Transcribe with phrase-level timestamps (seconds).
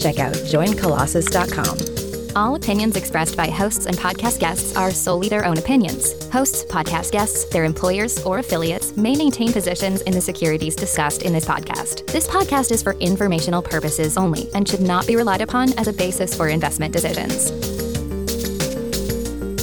[0.00, 2.00] check out joincolossus.com.
[2.36, 6.12] All opinions expressed by hosts and podcast guests are solely their own opinions.
[6.30, 11.32] Hosts, podcast guests, their employers, or affiliates may maintain positions in the securities discussed in
[11.32, 12.06] this podcast.
[12.06, 15.92] This podcast is for informational purposes only and should not be relied upon as a
[15.92, 17.50] basis for investment decisions.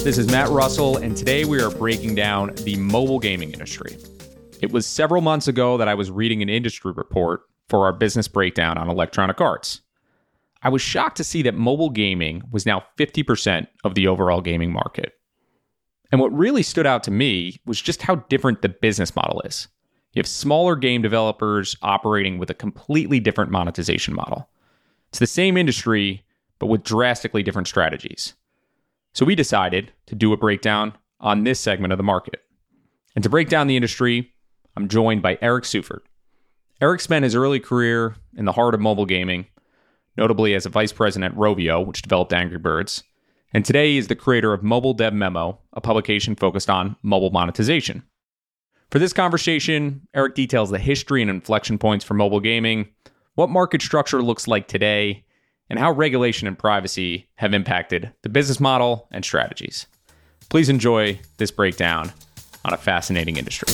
[0.04, 3.98] This is Matt Reustle, and today we are breaking down the mobile gaming industry.
[4.60, 8.28] It was several months ago that I was reading an industry report for our business
[8.28, 9.80] breakdown on electronic arts.
[10.62, 14.72] I was shocked to see that mobile gaming was now 50% of the overall gaming
[14.72, 15.12] market.
[16.10, 19.68] And what really stood out to me was just how different the business model is.
[20.12, 24.48] You have smaller game developers operating with a completely different monetization model.
[25.10, 26.24] It's the same industry,
[26.58, 28.34] but with drastically different strategies.
[29.12, 32.42] So we decided to do a breakdown on this segment of the market.
[33.14, 34.32] And to break down the industry,
[34.76, 36.02] I'm joined by Eric Seufert.
[36.80, 39.46] Eric spent his early career in the heart of mobile gaming
[40.18, 43.02] notably as a vice president at Rovio, which developed Angry Birds.
[43.54, 47.30] And today he is the creator of Mobile Dev Memo, a publication focused on mobile
[47.30, 48.02] monetization.
[48.90, 52.88] For this conversation, Eric details the history and inflection points for mobile gaming,
[53.34, 55.24] what market structure looks like today,
[55.70, 59.86] and how regulation and privacy have impacted the business model and strategies.
[60.48, 62.12] Please enjoy this breakdown
[62.64, 63.72] on a fascinating industry.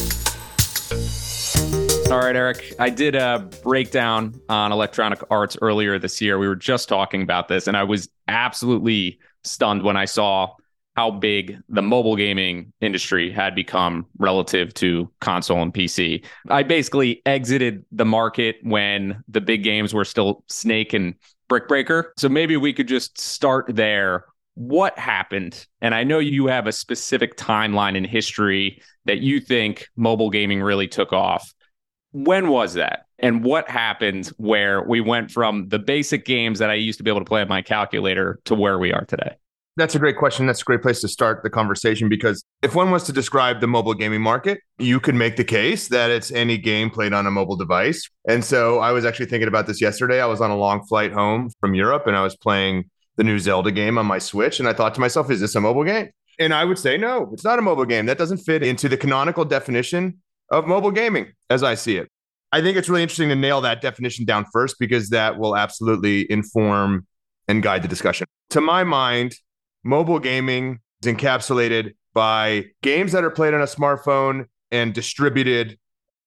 [2.10, 2.74] All right, Eric.
[2.78, 6.38] I did a breakdown on electronic arts earlier this year.
[6.38, 10.54] We were just talking about this, and I was absolutely stunned when I saw
[10.96, 16.24] how big the mobile gaming industry had become relative to console and PC.
[16.50, 21.14] I basically exited the market when the big games were still Snake and
[21.48, 22.12] Brick Breaker.
[22.16, 24.26] So maybe we could just start there.
[24.54, 25.66] What happened?
[25.80, 30.62] And I know you have a specific timeline in history that you think mobile gaming
[30.62, 31.52] really took off.
[32.14, 33.06] When was that?
[33.18, 37.10] And what happened where we went from the basic games that I used to be
[37.10, 39.32] able to play on my calculator to where we are today?
[39.76, 40.46] That's a great question.
[40.46, 43.66] That's a great place to start the conversation because if one was to describe the
[43.66, 47.32] mobile gaming market, you could make the case that it's any game played on a
[47.32, 48.08] mobile device.
[48.28, 50.20] And so I was actually thinking about this yesterday.
[50.20, 52.84] I was on a long flight home from Europe and I was playing
[53.16, 54.60] the new Zelda game on my Switch.
[54.60, 56.10] And I thought to myself, is this a mobile game?
[56.38, 58.06] And I would say, no, it's not a mobile game.
[58.06, 60.20] That doesn't fit into the canonical definition
[60.54, 62.08] of mobile gaming as I see it.
[62.52, 66.30] I think it's really interesting to nail that definition down first because that will absolutely
[66.30, 67.06] inform
[67.48, 68.26] and guide the discussion.
[68.50, 69.34] To my mind,
[69.82, 75.76] mobile gaming is encapsulated by games that are played on a smartphone and distributed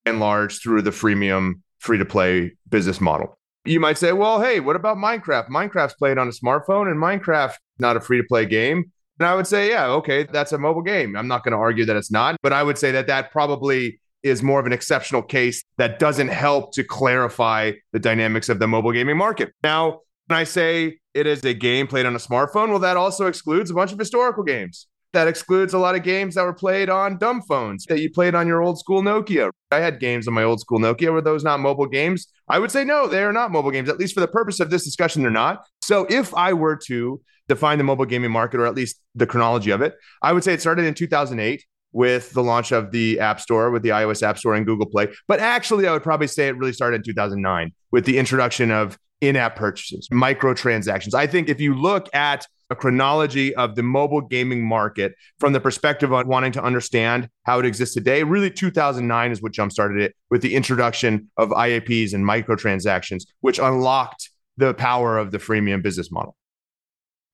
[0.05, 3.37] and large through the freemium free to play business model.
[3.63, 5.47] You might say, well, hey, what about Minecraft?
[5.47, 8.91] Minecraft's played on a smartphone and Minecraft not a free to play game.
[9.19, 11.16] And I would say, yeah, okay, that's a mobile game.
[11.16, 13.99] I'm not going to argue that it's not, but I would say that that probably
[14.23, 18.67] is more of an exceptional case that doesn't help to clarify the dynamics of the
[18.67, 19.53] mobile gaming market.
[19.63, 23.28] Now, when I say it is a game played on a smartphone, well, that also
[23.28, 24.88] excludes a bunch of historical games.
[25.13, 28.35] That excludes a lot of games that were played on dumb phones that you played
[28.35, 29.51] on your old school Nokia.
[29.72, 31.11] I had games on my old school Nokia.
[31.11, 32.28] Were those not mobile games?
[32.49, 33.89] I would say no, they are not mobile games.
[33.89, 35.66] At least for the purpose of this discussion, they're not.
[35.81, 39.72] So if I were to define the mobile gaming market, or at least the chronology
[39.72, 41.63] of it, I would say it started in 2008
[41.97, 45.08] with the launch of the App Store, with the iOS App Store and Google Play.
[45.28, 49.00] But actually, I would probably say it really started in 2009 with the introduction of
[49.19, 51.16] in app purchases, microtransactions.
[51.16, 55.59] I think if you look at a chronology of the mobile gaming market from the
[55.59, 60.16] perspective of wanting to understand how it exists today, really 2009 is what jumpstarted it
[60.29, 66.11] with the introduction of IAPs and microtransactions, which unlocked the power of the freemium business
[66.11, 66.35] model.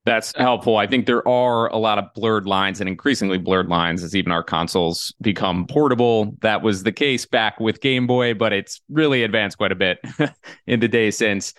[0.05, 0.75] That's helpful.
[0.75, 4.33] I think there are a lot of blurred lines and increasingly blurred lines as even
[4.33, 6.35] our consoles become portable.
[6.41, 10.00] That was the case back with Game Boy, but it's really advanced quite a bit
[10.67, 11.53] in the days since.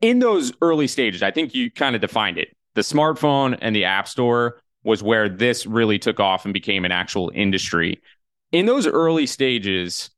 [0.00, 2.56] In those early stages, I think you kind of defined it.
[2.74, 6.92] The smartphone and the App Store was where this really took off and became an
[6.92, 8.00] actual industry.
[8.52, 10.10] In those early stages,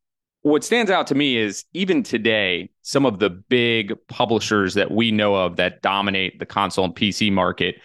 [0.42, 5.10] what stands out to me is even today, some of the big publishers that we
[5.12, 7.76] know of that dominate the console and PC market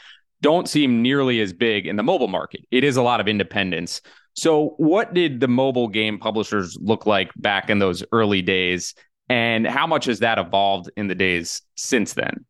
[0.42, 2.62] don't seem nearly as big in the mobile market.
[2.72, 4.02] It is a lot of independence.
[4.34, 8.94] So, what did the mobile game publishers look like back in those early days?
[9.30, 12.46] And how much has that evolved in the days since then?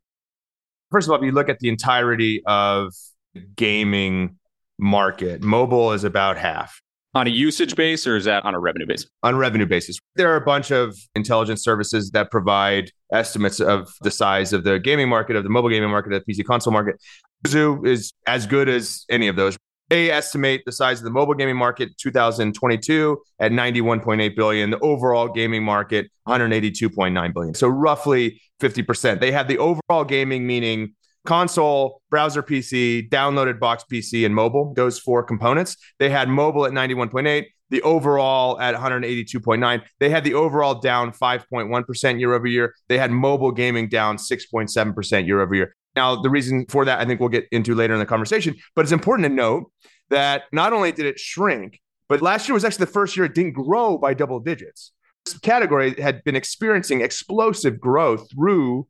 [0.92, 2.94] First of all, if you look at the entirety of
[3.33, 4.38] the gaming
[4.77, 6.81] market, mobile is about half.
[7.18, 9.08] On a usage base, or is that on a revenue base?
[9.24, 9.98] On a revenue basis.
[10.18, 14.78] There are a bunch of intelligence services that provide estimates of the size of the
[14.78, 17.02] gaming market, of the mobile gaming market, of the PC console market.
[17.48, 19.58] Zoo is as good as any of those.
[19.90, 25.28] They estimate the size of the mobile gaming market 2022 at 91.8 billion, the overall
[25.28, 27.56] gaming market 182.9 billion.
[27.56, 29.19] So roughly 50%.
[29.19, 30.94] They have the overall gaming meaning
[31.28, 35.76] console, browser PC, downloaded box PC and mobile, those four components.
[36.00, 39.84] They had mobile at 91.8, the overall at 182.9.
[40.00, 42.74] They had the overall down 5.1% year over year.
[42.88, 45.76] They had mobile gaming down 6.7% year over year.
[45.98, 48.84] Now, the reason for that, I think we'll get into later in the conversation, but
[48.84, 49.70] it's important to note
[50.10, 53.36] that not only did it shrink, but last year was actually the first year it
[53.36, 54.94] didn't grow by double digits.
[55.26, 58.88] This category had been experiencing explosive growth through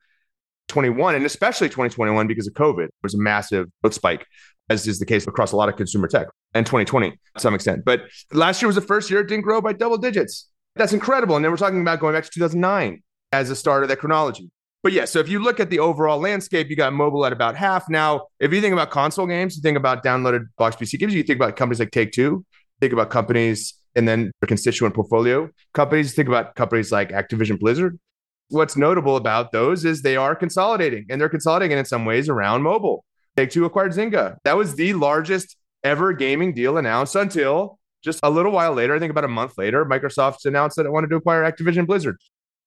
[0.67, 2.77] 21 and especially 2021 because of COVID.
[2.77, 4.25] There was a massive spike,
[4.69, 7.85] as is the case across a lot of consumer tech and 2020 to some extent.
[7.85, 10.49] But last year was the first year it didn't grow by double digits.
[10.75, 11.35] That's incredible.
[11.35, 14.49] And then we're talking about going back to 2009 as the start of that chronology.
[14.83, 17.55] But yeah, so if you look at the overall landscape, you got mobile at about
[17.55, 17.89] half.
[17.89, 21.23] Now, if you think about console games, you think about downloaded box PC games, you
[21.23, 22.45] think about companies like Take Two,
[22.79, 27.99] think about companies and then their constituent portfolio companies, think about companies like Activision Blizzard.
[28.49, 32.61] What's notable about those is they are consolidating and they're consolidating in some ways around
[32.61, 33.03] mobile.
[33.35, 34.37] Take Two acquired Zynga.
[34.45, 38.99] That was the largest ever gaming deal announced until just a little while later, I
[38.99, 42.17] think about a month later, Microsoft announced that it wanted to acquire Activision Blizzard.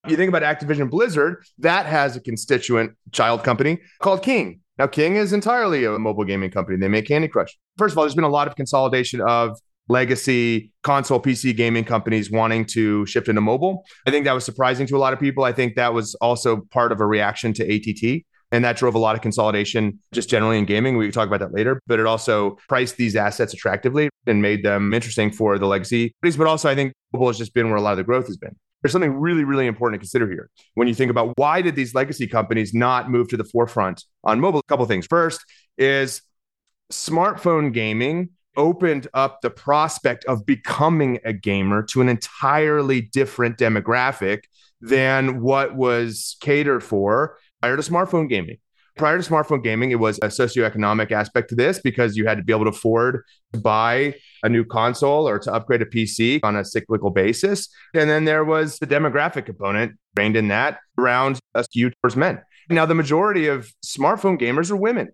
[0.06, 4.60] You think about Activision Blizzard, that has a constituent child company called King.
[4.78, 6.78] Now, King is entirely a mobile gaming company.
[6.78, 7.58] They make Candy Crush.
[7.76, 9.58] First of all, there's been a lot of consolidation of
[9.90, 13.84] legacy console PC gaming companies wanting to shift into mobile.
[14.06, 15.44] I think that was surprising to a lot of people.
[15.44, 18.24] I think that was also part of a reaction to ATT.
[18.52, 20.96] And that drove a lot of consolidation just generally in gaming.
[20.96, 24.64] We can talk about that later, but it also priced these assets attractively and made
[24.64, 26.36] them interesting for the legacy companies.
[26.36, 28.36] But also, I think mobile has just been where a lot of the growth has
[28.36, 31.76] been there's something really, really important to consider here when you think about why did
[31.76, 34.60] these legacy companies not move to the forefront on mobile?
[34.60, 35.06] A couple things.
[35.06, 35.44] First
[35.76, 36.22] is
[36.90, 44.44] smartphone gaming opened up the prospect of becoming a gamer to an entirely different demographic
[44.80, 48.58] than what was catered for prior to smartphone gaming
[49.00, 52.44] prior to smartphone gaming, it was a socioeconomic aspect to this because you had to
[52.44, 56.54] be able to afford to buy a new console or to upgrade a PC on
[56.54, 57.68] a cyclical basis.
[57.94, 62.42] And then there was the demographic component reigned in that around a skew towards men.
[62.68, 65.08] Now, the majority of smartphone gamers are women.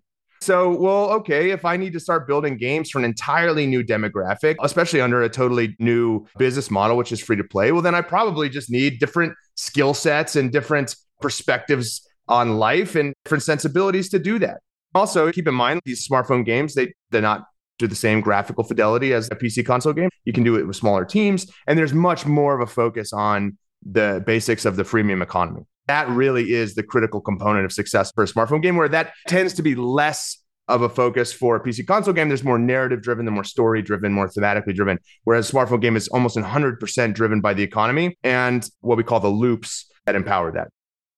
[0.46, 4.54] So, well, okay, if I need to start building games for an entirely new demographic,
[4.62, 8.00] especially under a totally new business model, which is free to play, well, then I
[8.00, 14.20] probably just need different skill sets and different perspectives on life and different sensibilities to
[14.20, 14.58] do that.
[14.94, 17.46] Also, keep in mind these smartphone games, they they're not
[17.80, 20.10] to the same graphical fidelity as a PC console game.
[20.26, 23.58] You can do it with smaller teams, and there's much more of a focus on
[23.84, 25.62] the basics of the freemium economy.
[25.86, 29.54] That really is the critical component of success for a smartphone game, where that tends
[29.54, 30.38] to be less
[30.68, 32.28] of a focus for a PC console game.
[32.28, 34.98] There's more narrative driven, the more story driven, more thematically driven.
[35.24, 39.28] Whereas smartphone game is almost 100% driven by the economy and what we call the
[39.28, 40.68] loops that empower that.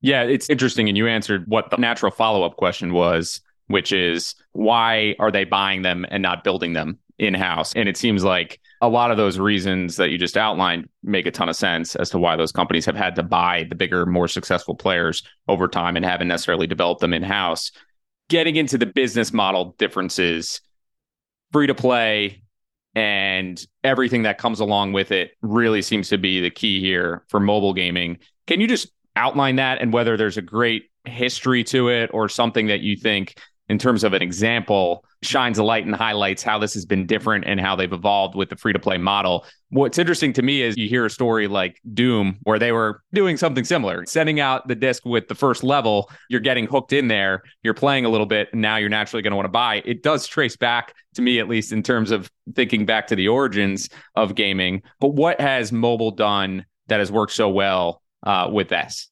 [0.01, 0.89] Yeah, it's interesting.
[0.89, 5.45] And you answered what the natural follow up question was, which is why are they
[5.45, 7.75] buying them and not building them in house?
[7.75, 11.31] And it seems like a lot of those reasons that you just outlined make a
[11.31, 14.29] ton of sense as to why those companies have had to buy the bigger, more
[14.29, 17.73] successful players over time and haven't necessarily developed them in house.
[18.29, 20.61] Getting into the business model differences,
[21.53, 22.43] free to play
[22.95, 27.41] and everything that comes along with it really seems to be the key here for
[27.41, 28.19] mobile gaming.
[28.47, 32.67] Can you just outline that and whether there's a great history to it or something
[32.69, 36.75] that you think in terms of an example shines a light and highlights how this
[36.75, 39.45] has been different and how they've evolved with the free to play model.
[39.71, 43.37] What's interesting to me is you hear a story like Doom where they were doing
[43.37, 47.43] something similar, sending out the disc with the first level, you're getting hooked in there,
[47.63, 49.83] you're playing a little bit, and now you're naturally going to want to buy.
[49.85, 53.29] It does trace back to me at least in terms of thinking back to the
[53.29, 54.83] origins of gaming.
[55.01, 59.11] But what has mobile done that has worked so well uh, with this?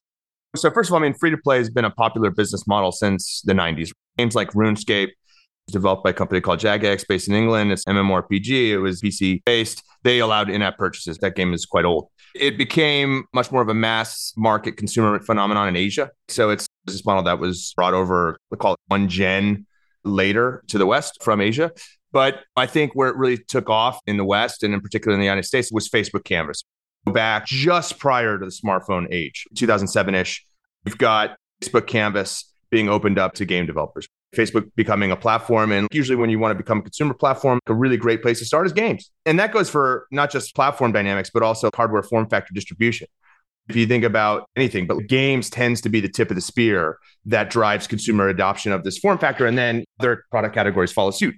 [0.55, 2.91] So first of all, I mean, free to play has been a popular business model
[2.91, 3.91] since the 90s.
[4.17, 5.11] Games like RuneScape,
[5.67, 7.71] developed by a company called Jagex based in England.
[7.71, 8.69] It's MMORPG.
[8.69, 9.83] It was PC based.
[10.03, 11.17] They allowed in-app purchases.
[11.19, 12.09] That game is quite old.
[12.35, 16.11] It became much more of a mass market consumer phenomenon in Asia.
[16.27, 19.65] So it's business model that was brought over, we call it one gen
[20.03, 21.71] later to the West from Asia.
[22.11, 25.19] But I think where it really took off in the West and in particular in
[25.19, 26.63] the United States was Facebook Canvas
[27.05, 30.45] back just prior to the smartphone age, 2007 ish.
[30.85, 34.07] We've got Facebook Canvas being opened up to game developers.
[34.35, 35.71] Facebook becoming a platform.
[35.71, 38.45] And usually, when you want to become a consumer platform, a really great place to
[38.45, 39.09] start is games.
[39.25, 43.07] And that goes for not just platform dynamics, but also hardware form factor distribution.
[43.69, 46.99] If you think about anything, but games tends to be the tip of the spear
[47.25, 49.45] that drives consumer adoption of this form factor.
[49.45, 51.35] And then other product categories follow suit.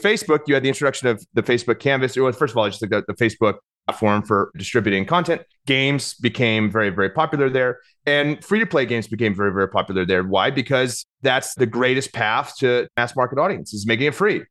[0.00, 2.16] Facebook, you had the introduction of the Facebook Canvas.
[2.16, 5.42] It was, first of all, just the Facebook platform for distributing content.
[5.66, 7.78] Games became very, very popular there.
[8.06, 10.24] And free to play games became very, very popular there.
[10.24, 10.50] Why?
[10.50, 14.42] Because that's the greatest path to mass market audiences, making it free.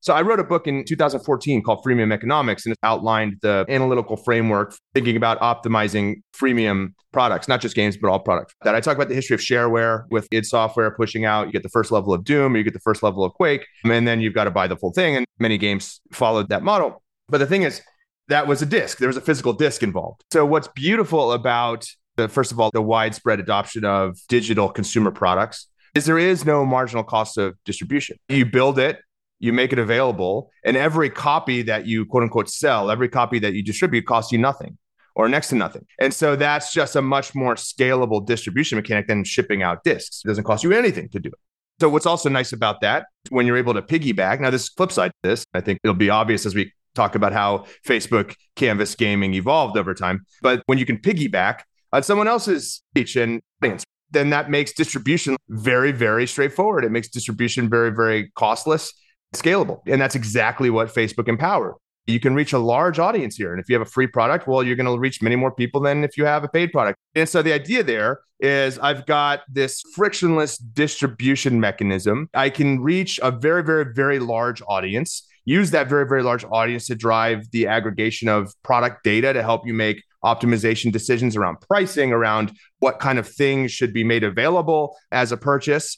[0.00, 4.16] So I wrote a book in 2014 called Freemium Economics, and it outlined the analytical
[4.16, 8.54] framework thinking about optimizing freemium products, not just games, but all products.
[8.62, 11.48] That I talk about the history of shareware with id Software pushing out.
[11.48, 14.06] You get the first level of Doom, you get the first level of Quake, and
[14.06, 15.16] then you've got to buy the full thing.
[15.16, 17.02] And many games followed that model.
[17.28, 17.82] But the thing is,
[18.28, 18.98] that was a disk.
[18.98, 20.22] There was a physical disk involved.
[20.32, 25.68] So what's beautiful about the first of all the widespread adoption of digital consumer products
[25.94, 28.18] is there is no marginal cost of distribution.
[28.28, 28.98] You build it,
[29.38, 33.54] you make it available, and every copy that you quote unquote sell, every copy that
[33.54, 34.76] you distribute costs you nothing
[35.14, 35.86] or next to nothing.
[35.98, 40.22] And so that's just a much more scalable distribution mechanic than shipping out disks.
[40.24, 41.38] It doesn't cost you anything to do it.
[41.80, 45.12] So what's also nice about that when you're able to piggyback, now this flip side
[45.22, 49.76] this, I think it'll be obvious as we talk about how Facebook Canvas gaming evolved
[49.78, 50.26] over time.
[50.42, 51.60] But when you can piggyback
[51.92, 56.84] on someone else's reach and audience, then that makes distribution very, very straightforward.
[56.84, 58.92] It makes distribution very, very costless,
[59.34, 59.80] scalable.
[59.86, 61.76] And that's exactly what Facebook empower.
[62.06, 63.52] You can reach a large audience here.
[63.52, 65.82] And if you have a free product, well, you're going to reach many more people
[65.82, 66.98] than if you have a paid product.
[67.14, 72.30] And so the idea there is I've got this frictionless distribution mechanism.
[72.32, 76.86] I can reach a very, very, very large audience use that very, very large audience
[76.86, 82.12] to drive the aggregation of product data to help you make optimization decisions around pricing,
[82.12, 85.96] around what kind of things should be made available as a purchase,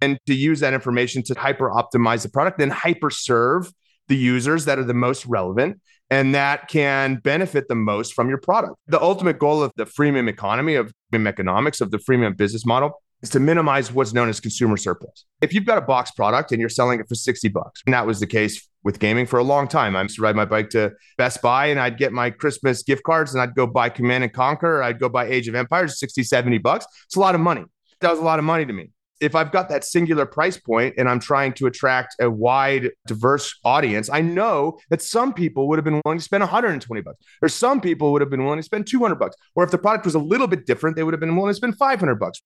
[0.00, 3.70] and to use that information to hyper optimize the product, then hyper serve
[4.08, 8.38] the users that are the most relevant and that can benefit the most from your
[8.38, 8.76] product.
[8.86, 12.92] The ultimate goal of the freemium economy, of economics, of the freemium business model
[13.26, 15.24] is to minimize what's known as consumer surplus.
[15.40, 18.06] If you've got a box product and you're selling it for 60 bucks, and that
[18.06, 19.96] was the case with gaming for a long time.
[19.96, 23.02] I used to ride my bike to Best Buy and I'd get my Christmas gift
[23.02, 24.78] cards and I'd go buy Command and Conquer.
[24.78, 26.86] or I'd go buy Age of Empires, 60, 70 bucks.
[27.06, 27.64] It's a lot of money.
[28.00, 28.90] That was a lot of money to me.
[29.20, 33.58] If I've got that singular price point and I'm trying to attract a wide, diverse
[33.64, 37.48] audience, I know that some people would have been willing to spend 120 bucks, or
[37.48, 39.36] some people would have been willing to spend 200 bucks.
[39.54, 41.54] Or if the product was a little bit different, they would have been willing to
[41.54, 42.42] spend 500 bucks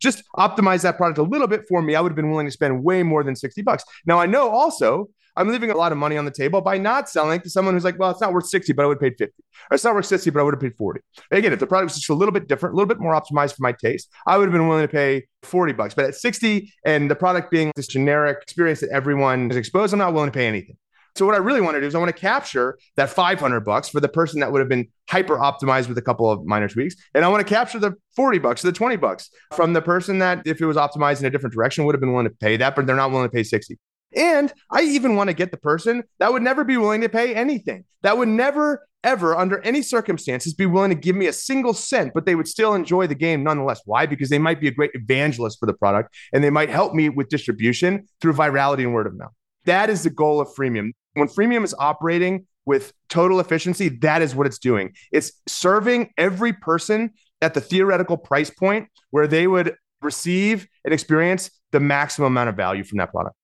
[0.00, 2.52] just optimize that product a little bit for me, I would have been willing to
[2.52, 3.84] spend way more than 60 bucks.
[4.06, 7.08] Now I know also I'm leaving a lot of money on the table by not
[7.08, 9.16] selling to someone who's like, well, it's not worth 60, but I would have paid
[9.16, 9.34] 50.
[9.70, 11.00] Or it's not worth 60, but I would have paid 40.
[11.30, 13.54] Again, if the product was just a little bit different, a little bit more optimized
[13.54, 15.94] for my taste, I would have been willing to pay 40 bucks.
[15.94, 20.00] But at 60 and the product being this generic experience that everyone is exposed, I'm
[20.00, 20.76] not willing to pay anything.
[21.14, 23.88] So what I really want to do is I want to capture that 500 bucks
[23.88, 26.94] for the person that would have been hyper optimized with a couple of minor tweaks.
[27.14, 30.18] And I want to capture the 40 bucks, or the 20 bucks from the person
[30.18, 32.56] that if it was optimized in a different direction would have been willing to pay
[32.56, 33.76] that, but they're not willing to pay 60.
[34.16, 37.34] And I even want to get the person that would never be willing to pay
[37.34, 37.84] anything.
[38.02, 42.12] That would never ever under any circumstances be willing to give me a single cent,
[42.14, 43.80] but they would still enjoy the game nonetheless.
[43.84, 44.06] Why?
[44.06, 47.08] Because they might be a great evangelist for the product and they might help me
[47.08, 49.32] with distribution through virality and word of mouth.
[49.66, 50.92] That is the goal of freemium.
[51.14, 54.92] When freemium is operating with total efficiency, that is what it's doing.
[55.12, 61.50] It's serving every person at the theoretical price point where they would receive and experience
[61.72, 63.36] the maximum amount of value from that product.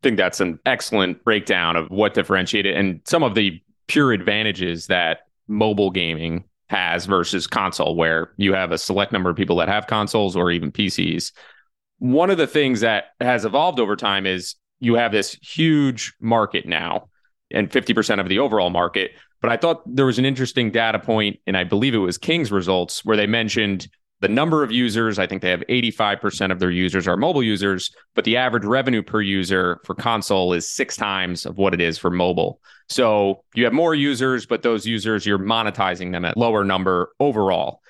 [0.00, 4.86] I think that's an excellent breakdown of what differentiated and some of the pure advantages
[4.86, 9.68] that mobile gaming has versus console, where you have a select number of people that
[9.68, 11.32] have consoles or even PCs.
[11.98, 16.66] One of the things that has evolved over time is you have this huge market
[16.66, 17.08] now
[17.50, 19.10] and 50% of the overall market.
[19.42, 22.52] But I thought there was an interesting data point, and I believe it was King's
[22.52, 23.88] results, where they mentioned
[24.20, 25.18] the number of users.
[25.18, 29.02] I think they have 85% of their users are mobile users, but the average revenue
[29.02, 32.60] per user for console is six times of what it is for mobile.
[32.88, 37.80] So you have more users, but those users, you're monetizing them at lower number overall.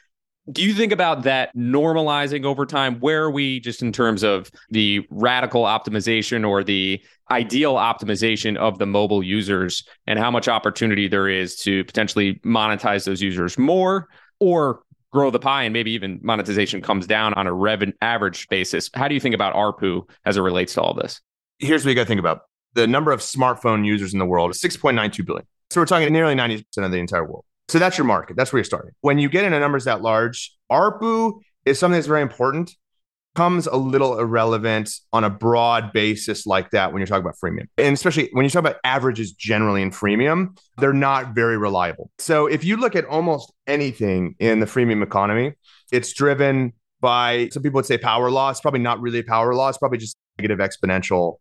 [0.50, 2.98] Do you think about that normalizing over time?
[2.98, 8.78] Where are we just in terms of the radical optimization or the ideal optimization of
[8.78, 14.08] the mobile users and how much opportunity there is to potentially monetize those users more
[14.40, 14.80] or
[15.12, 18.90] grow the pie and maybe even monetization comes down on a revenue average basis?
[18.94, 21.20] How do you think about ARPU as it relates to all this?
[21.58, 22.42] Here's what you got to think about
[22.74, 25.46] the number of smartphone users in the world is 6.92 billion.
[25.70, 27.44] So we're talking nearly 90% of the entire world.
[27.68, 28.36] So that's your market.
[28.36, 28.92] That's where you're starting.
[29.00, 32.74] When you get into numbers that large, ARPU is something that's very important.
[33.34, 37.68] Becomes a little irrelevant on a broad basis like that when you're talking about freemium.
[37.78, 42.10] And especially when you talk about averages generally in freemium, they're not very reliable.
[42.18, 45.52] So if you look at almost anything in the freemium economy,
[45.92, 48.50] it's driven by some people would say power law.
[48.50, 49.68] It's probably not really a power law.
[49.68, 51.36] It's probably just negative exponential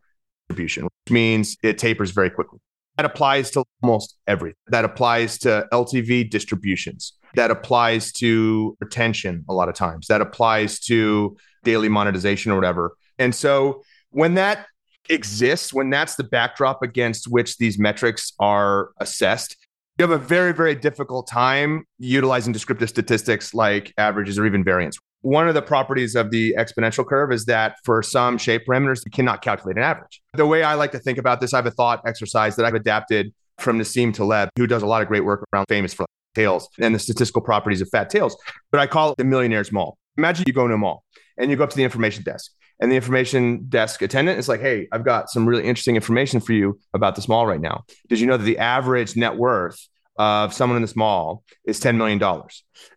[0.48, 2.60] distribution, which means it tapers very quickly.
[2.98, 4.58] That applies to almost everything.
[4.68, 7.14] That applies to LTV distributions.
[7.36, 10.08] That applies to retention a lot of times.
[10.08, 12.94] That applies to daily monetization or whatever.
[13.18, 14.68] And so when that
[15.10, 19.56] exists, when that's the backdrop against which these metrics are assessed,
[19.98, 24.98] you have a very, very difficult time utilizing descriptive statistics like averages or even variance.
[25.22, 29.12] One of the properties of the exponential curve is that for some shape parameters, you
[29.12, 30.22] cannot calculate an average.
[30.34, 32.76] The way I like to think about this, I have a thought exercise that I've
[32.76, 36.70] adapted from Nassim Taleb, who does a lot of great work around famous for tails
[36.80, 38.38] and the statistical properties of fat tails.
[38.72, 39.98] But I call it the millionaire's mall.
[40.18, 41.04] Imagine you go to a mall
[41.40, 44.62] and you go up to the information desk, and the information desk attendant is like,
[44.62, 47.86] Hey, I've got some really interesting information for you about this mall right now.
[48.08, 49.88] Did you know that the average net worth
[50.20, 52.20] of someone in this mall is $10 million.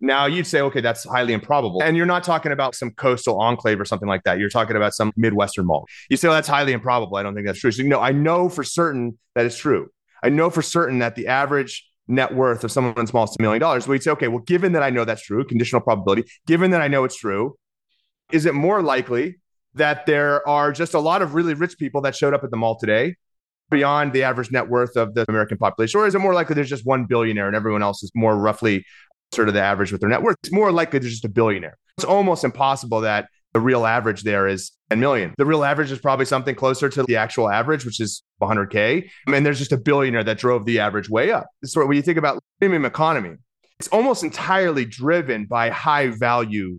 [0.00, 1.80] Now you'd say, okay, that's highly improbable.
[1.80, 4.40] And you're not talking about some coastal enclave or something like that.
[4.40, 5.86] You're talking about some Midwestern mall.
[6.10, 7.16] You say, well, that's highly improbable.
[7.16, 7.70] I don't think that's true.
[7.70, 9.88] So, know, I know for certain that it's true.
[10.24, 13.36] I know for certain that the average net worth of someone in the small is
[13.36, 13.82] $1 million.
[13.88, 16.88] We'd say, okay, well, given that I know that's true, conditional probability, given that I
[16.88, 17.56] know it's true,
[18.32, 19.38] is it more likely
[19.74, 22.56] that there are just a lot of really rich people that showed up at the
[22.56, 23.16] mall today
[23.70, 26.00] beyond the average net worth of the American population?
[26.00, 28.84] Or is it more likely there's just one billionaire and everyone else is more roughly
[29.32, 30.36] sort of the average with their net worth?
[30.42, 31.78] It's more likely there's just a billionaire.
[31.96, 35.34] It's almost impossible that the real average there is 10 million.
[35.36, 39.08] The real average is probably something closer to the actual average, which is 100K.
[39.26, 41.46] And there's just a billionaire that drove the average way up.
[41.64, 43.36] So when you think about the freemium economy,
[43.78, 46.78] it's almost entirely driven by high value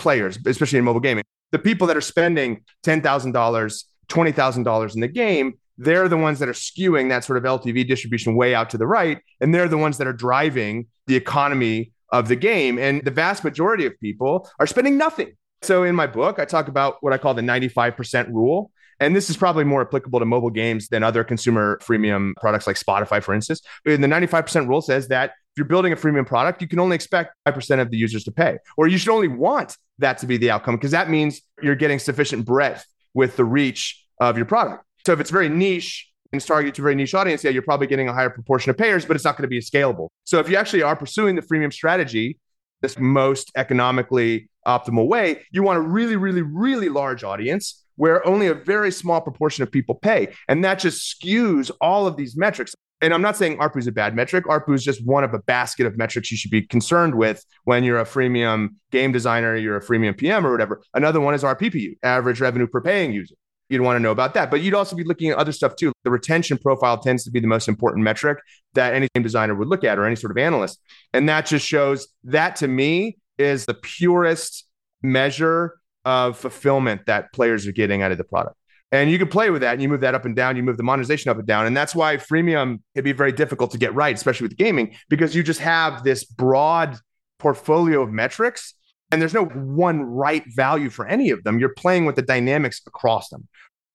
[0.00, 1.24] players, especially in mobile gaming.
[1.52, 6.52] The people that are spending $10,000, $20,000 in the game they're the ones that are
[6.52, 9.18] skewing that sort of LTV distribution way out to the right.
[9.40, 12.78] And they're the ones that are driving the economy of the game.
[12.78, 15.32] And the vast majority of people are spending nothing.
[15.62, 18.70] So in my book, I talk about what I call the 95% rule.
[19.00, 22.76] And this is probably more applicable to mobile games than other consumer freemium products like
[22.76, 23.62] Spotify, for instance.
[23.86, 26.94] And the 95% rule says that if you're building a freemium product, you can only
[26.94, 30.36] expect 5% of the users to pay, or you should only want that to be
[30.36, 32.84] the outcome because that means you're getting sufficient breadth
[33.14, 34.84] with the reach of your product.
[35.04, 37.62] So if it's very niche and it's targeted to a very niche audience, yeah, you're
[37.62, 40.08] probably getting a higher proportion of payers, but it's not going to be scalable.
[40.24, 42.38] So if you actually are pursuing the freemium strategy,
[42.80, 48.46] this most economically optimal way, you want a really, really, really large audience where only
[48.46, 50.28] a very small proportion of people pay.
[50.48, 52.74] And that just skews all of these metrics.
[53.02, 54.44] And I'm not saying ARPU is a bad metric.
[54.44, 57.82] ARPU is just one of a basket of metrics you should be concerned with when
[57.82, 60.82] you're a freemium game designer, you're a freemium PM or whatever.
[60.92, 63.34] Another one is RPPU, average revenue per paying user
[63.70, 64.50] you'd want to know about that.
[64.50, 65.92] But you'd also be looking at other stuff too.
[66.04, 68.38] The retention profile tends to be the most important metric
[68.74, 70.80] that any game designer would look at or any sort of analyst.
[71.14, 74.66] And that just shows that to me is the purest
[75.02, 78.56] measure of fulfillment that players are getting out of the product.
[78.92, 80.76] And you can play with that and you move that up and down, you move
[80.76, 81.66] the monetization up and down.
[81.66, 85.34] And that's why freemium can be very difficult to get right, especially with gaming, because
[85.34, 86.96] you just have this broad
[87.38, 88.74] portfolio of metrics
[89.12, 91.58] and there's no one right value for any of them.
[91.58, 93.48] You're playing with the dynamics across them.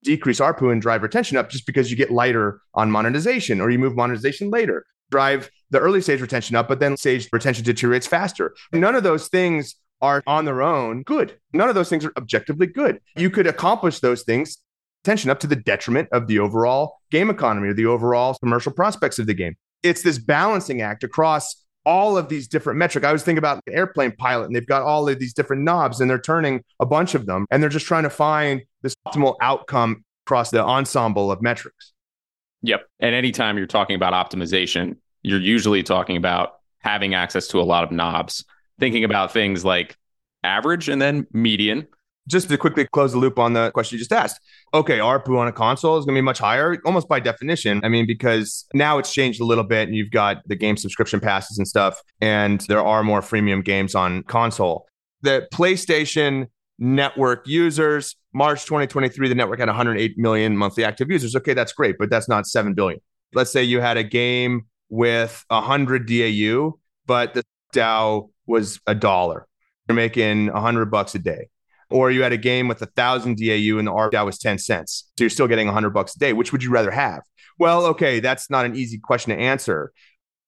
[0.03, 3.79] Decrease ARPU and drive retention up just because you get lighter on monetization or you
[3.79, 4.85] move monetization later.
[5.11, 8.55] Drive the early stage retention up, but then stage retention deteriorates faster.
[8.71, 11.37] None of those things are on their own good.
[11.53, 12.99] None of those things are objectively good.
[13.15, 14.57] You could accomplish those things
[15.05, 19.19] tension up to the detriment of the overall game economy or the overall commercial prospects
[19.19, 19.55] of the game.
[19.83, 23.05] It's this balancing act across all of these different metrics.
[23.05, 26.01] I was thinking about the airplane pilot, and they've got all of these different knobs,
[26.01, 29.35] and they're turning a bunch of them, and they're just trying to find this optimal
[29.41, 31.93] outcome across the ensemble of metrics.
[32.63, 32.87] Yep.
[32.99, 37.83] And anytime you're talking about optimization, you're usually talking about having access to a lot
[37.83, 38.43] of knobs,
[38.79, 39.95] thinking about things like
[40.43, 41.87] average and then median,
[42.27, 44.39] just to quickly close the loop on the question you just asked.
[44.73, 47.81] Okay, ARPU on a console is going to be much higher, almost by definition.
[47.83, 51.19] I mean, because now it's changed a little bit and you've got the game subscription
[51.19, 54.87] passes and stuff, and there are more freemium games on console.
[55.21, 61.35] The PlayStation network users, March 2023, the network had 108 million monthly active users.
[61.35, 62.99] Okay, that's great, but that's not 7 billion.
[63.33, 66.73] Let's say you had a game with 100 DAU,
[67.05, 69.47] but the DAU was a dollar.
[69.87, 71.49] You're making 100 bucks a day
[71.89, 75.11] or you had a game with a thousand DAU and the ARPDAU was 10 cents.
[75.17, 76.33] So you're still getting 100 bucks a day.
[76.33, 77.21] Which would you rather have?
[77.57, 79.91] Well, okay, that's not an easy question to answer.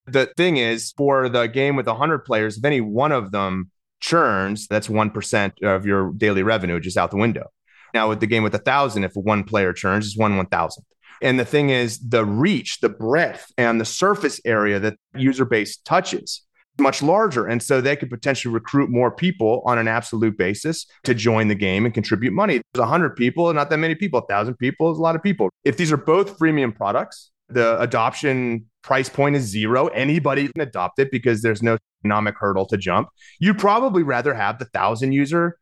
[0.05, 4.67] The thing is, for the game with 100 players, if any one of them churns,
[4.67, 7.47] that's 1% of your daily revenue just out the window.
[7.93, 10.83] Now, with the game with a thousand, if one player churns, it's one one thousand.
[11.21, 15.77] And the thing is, the reach, the breadth, and the surface area that user base
[15.77, 16.43] touches
[16.79, 17.45] much larger.
[17.45, 21.55] And so they could potentially recruit more people on an absolute basis to join the
[21.55, 22.61] game and contribute money.
[22.73, 24.19] There's 100 people, not that many people.
[24.19, 25.49] 1,000 people is a lot of people.
[25.63, 29.87] If these are both freemium products, the adoption price point is zero.
[29.87, 33.09] Anybody can adopt it because there's no economic hurdle to jump.
[33.39, 35.57] You'd probably rather have the 1,000 user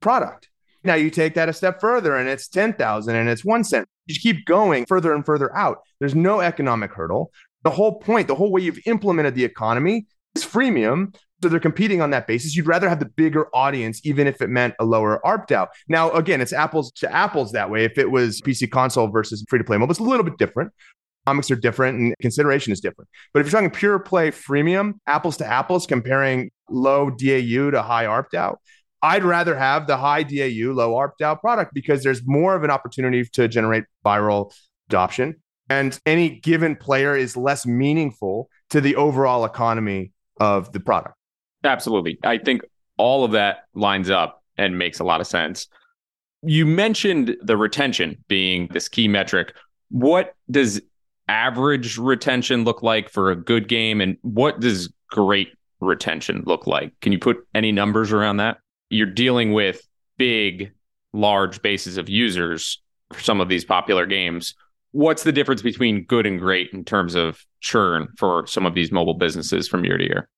[0.00, 0.48] product.
[0.82, 3.86] Now you take that a step further and it's 10,000 and it's one cent.
[4.06, 5.78] You keep going further and further out.
[5.98, 7.30] There's no economic hurdle.
[7.62, 11.14] The whole point, the whole way you've implemented the economy is freemium.
[11.42, 12.54] So they're competing on that basis.
[12.54, 15.68] You'd rather have the bigger audience, even if it meant a lower ARPDAU.
[15.88, 17.84] Now, again, it's apples to apples that way.
[17.84, 20.72] If it was PC console versus free to play mobile, it's a little bit different.
[21.26, 23.08] Comics are different and consideration is different.
[23.32, 28.04] But if you're talking pure play freemium, apples to apples, comparing low DAU to high
[28.04, 28.56] ARPDAU,
[29.02, 33.24] I'd rather have the high DAU, low ARPDAU product because there's more of an opportunity
[33.32, 34.52] to generate viral
[34.90, 35.36] adoption.
[35.70, 41.14] And any given player is less meaningful to the overall economy of the product.
[41.64, 42.18] Absolutely.
[42.22, 42.62] I think
[42.96, 45.66] all of that lines up and makes a lot of sense.
[46.42, 49.54] You mentioned the retention being this key metric.
[49.90, 50.80] What does
[51.28, 54.00] average retention look like for a good game?
[54.00, 55.48] And what does great
[55.80, 56.92] retention look like?
[57.00, 58.58] Can you put any numbers around that?
[58.88, 60.72] You're dealing with big,
[61.12, 64.54] large bases of users for some of these popular games.
[64.92, 68.90] What's the difference between good and great in terms of churn for some of these
[68.90, 70.28] mobile businesses from year to year?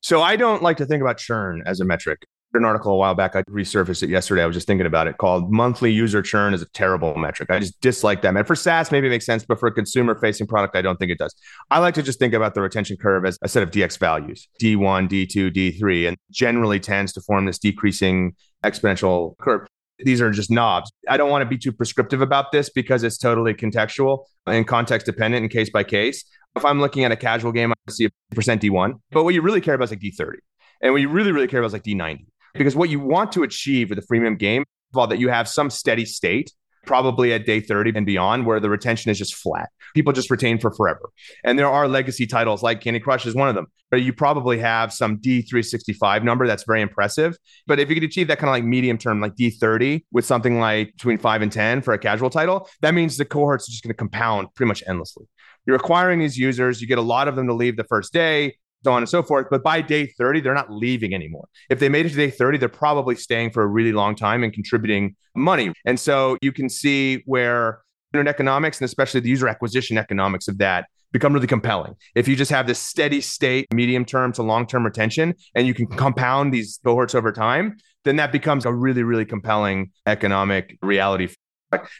[0.00, 2.22] So I don't like to think about churn as a metric.
[2.54, 4.42] An article a while back, I resurfaced it yesterday.
[4.42, 7.50] I was just thinking about it called monthly user churn is a terrible metric.
[7.50, 8.34] I just dislike that.
[8.34, 10.96] And for SaaS, maybe it makes sense, but for a consumer facing product, I don't
[10.96, 11.34] think it does.
[11.70, 14.48] I like to just think about the retention curve as a set of DX values
[14.60, 19.66] D1, D2, D3, and generally tends to form this decreasing exponential curve
[19.98, 20.90] these are just knobs.
[21.08, 25.06] I don't want to be too prescriptive about this because it's totally contextual and context
[25.06, 26.24] dependent and case by case.
[26.54, 28.94] If I'm looking at a casual game, I see a percent D1.
[29.10, 30.36] But what you really care about is like D30.
[30.82, 32.26] And what you really, really care about is like D90.
[32.54, 35.48] Because what you want to achieve with a freemium game, of all, that you have
[35.48, 36.52] some steady state
[36.86, 39.68] probably at day 30 and beyond, where the retention is just flat.
[39.94, 41.10] People just retain for forever.
[41.44, 44.58] And there are legacy titles like Candy Crush is one of them, but you probably
[44.58, 47.36] have some D365 number that's very impressive.
[47.66, 50.58] But if you could achieve that kind of like medium term, like D30 with something
[50.58, 53.82] like between five and 10 for a casual title, that means the cohorts are just
[53.82, 55.26] going to compound pretty much endlessly.
[55.66, 58.56] You're acquiring these users, you get a lot of them to leave the first day
[58.86, 59.48] so on and so forth.
[59.50, 61.48] But by day 30, they're not leaving anymore.
[61.68, 64.44] If they made it to day 30, they're probably staying for a really long time
[64.44, 65.72] and contributing money.
[65.84, 67.80] And so you can see where
[68.14, 71.96] internet economics and especially the user acquisition economics of that become really compelling.
[72.14, 75.74] If you just have this steady state, medium term to long term retention, and you
[75.74, 81.28] can compound these cohorts over time, then that becomes a really, really compelling economic reality.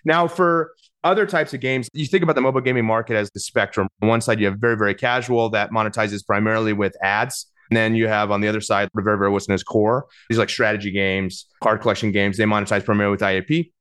[0.04, 0.72] Now, for
[1.04, 3.88] other types of games, you think about the mobile gaming market as the spectrum.
[4.02, 7.46] On one side, you have very, very casual that monetizes primarily with ads.
[7.70, 10.06] And then you have on the other side, very, very what's known as core.
[10.28, 13.72] These like strategy games, card collection games, they monetize primarily with IAP.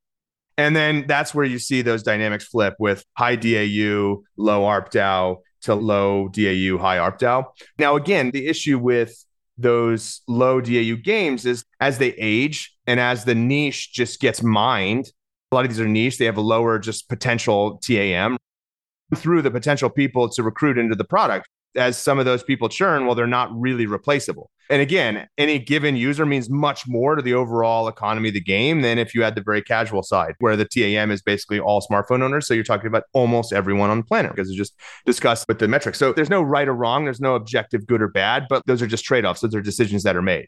[0.57, 5.75] And then that's where you see those dynamics flip with high DAU, low ARPDAU to
[5.75, 7.45] low DAU, high ARPDAU.
[7.77, 9.25] Now, again, the issue with
[9.57, 15.11] those low DAU games is as they age and as the niche just gets mined
[15.55, 16.17] a lot of these are niche.
[16.17, 18.37] They have a lower just potential TAM
[19.15, 21.47] through the potential people to recruit into the product.
[21.77, 24.49] As some of those people churn, well, they're not really replaceable.
[24.69, 28.81] And again, any given user means much more to the overall economy of the game
[28.81, 32.21] than if you had the very casual side, where the TAM is basically all smartphone
[32.21, 32.47] owners.
[32.47, 35.69] So you're talking about almost everyone on the planet because it's just discussed with the
[35.69, 35.99] metrics.
[35.99, 38.87] So there's no right or wrong, there's no objective good or bad, but those are
[38.87, 39.41] just trade offs.
[39.41, 40.47] Those are decisions that are made.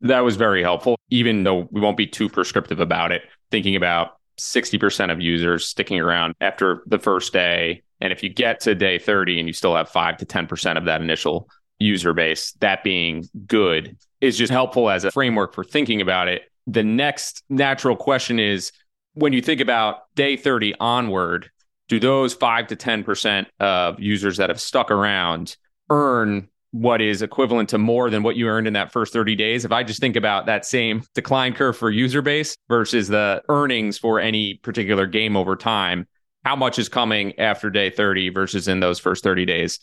[0.00, 3.22] That was very helpful, even though we won't be too prescriptive about it.
[3.50, 7.82] Thinking about 60% of users sticking around after the first day.
[8.00, 10.84] And if you get to day 30 and you still have 5 to 10% of
[10.86, 16.00] that initial user base, that being good is just helpful as a framework for thinking
[16.00, 16.42] about it.
[16.66, 18.72] The next natural question is
[19.14, 21.50] when you think about day 30 onward,
[21.88, 25.56] do those 5 to 10% of users that have stuck around
[25.90, 29.64] earn what is equivalent to more than what you earned in that first 30 days.
[29.64, 33.98] If I just think about that same decline curve for user base versus the earnings
[33.98, 36.08] for any particular game over time,
[36.44, 39.78] how much is coming after day 30 versus in those first 30 days?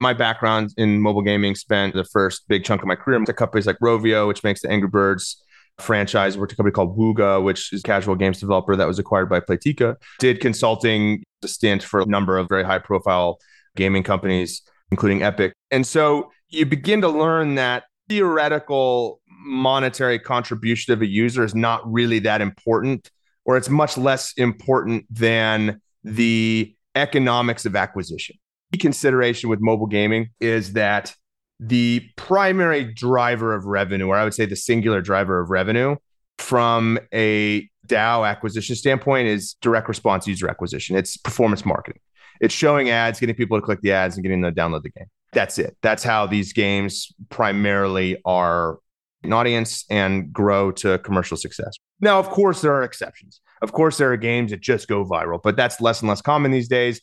[0.00, 3.66] My background in mobile gaming spent the first big chunk of my career at companies
[3.66, 5.42] like Rovio, which makes the Angry Birds
[5.80, 6.36] franchise.
[6.36, 9.28] Worked at a company called Wooga, which is a casual games developer that was acquired
[9.28, 9.96] by Playtika.
[10.20, 13.38] Did consulting a stint for a number of very high profile
[13.74, 15.52] gaming companies including Epic.
[15.70, 21.80] And so you begin to learn that theoretical monetary contribution of a user is not
[21.90, 23.10] really that important,
[23.44, 28.36] or it's much less important than the economics of acquisition.
[28.70, 31.14] The consideration with mobile gaming is that
[31.60, 35.96] the primary driver of revenue, or I would say the singular driver of revenue
[36.38, 40.96] from a DAU acquisition standpoint, is direct response user acquisition.
[40.96, 42.00] It's performance marketing.
[42.40, 44.90] It's showing ads, getting people to click the ads, and getting them to download the
[44.90, 45.06] game.
[45.32, 45.76] That's it.
[45.82, 48.78] That's how these games primarily are
[49.24, 51.74] an audience and grow to commercial success.
[52.00, 53.40] Now, of course, there are exceptions.
[53.60, 56.50] Of course, there are games that just go viral, but that's less and less common
[56.50, 57.00] these days.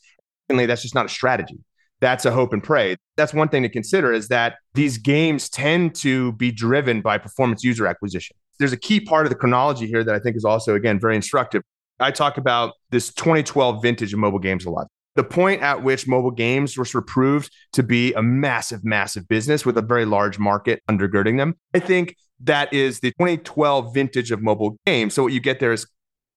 [0.48, 1.60] And that's just not a strategy.
[2.02, 2.96] That's a hope and pray.
[3.18, 7.64] That's one thing to consider is that these games tend to be driven by performance
[7.64, 8.38] user acquisition.
[8.60, 11.16] There's a key part of the chronology here that I think is also, again, very
[11.16, 11.62] instructive.
[12.00, 16.08] I talk about this 2012 vintage of mobile games a lot the point at which
[16.08, 20.82] mobile games were proved to be a massive, massive business with a very large market
[20.90, 21.56] undergirding them.
[21.74, 25.14] I think that is the 2012 vintage of mobile games.
[25.14, 25.88] So what you get there is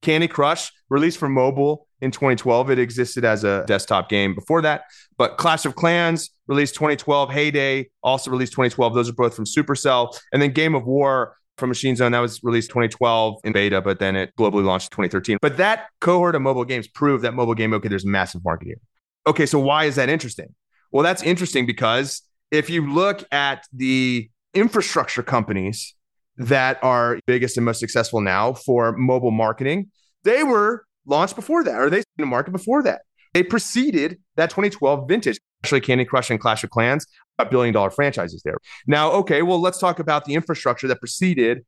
[0.03, 2.71] Candy Crush released for mobile in 2012.
[2.71, 4.83] It existed as a desktop game before that,
[5.17, 7.31] but Clash of Clans released 2012.
[7.31, 8.95] Hay Day, also released 2012.
[8.95, 12.43] Those are both from Supercell, and then Game of War from Machine Zone that was
[12.43, 15.39] released 2012 in beta, but then it globally launched 2013.
[15.41, 18.81] But that cohort of mobile games proved that mobile game, okay, there's massive market here.
[19.27, 20.55] Okay, so why is that interesting?
[20.91, 25.95] Well, that's interesting because if you look at the infrastructure companies
[26.39, 29.91] that are biggest and most successful now for mobile marketing,
[30.25, 33.03] they were launched before that, or they in the market before that.
[33.35, 37.07] They preceded that 2012 vintage, especially Candy Crush and Clash of Clans
[37.47, 38.57] billion dollar franchises there.
[38.87, 41.65] Now, okay, well, let's talk about the infrastructure that preceded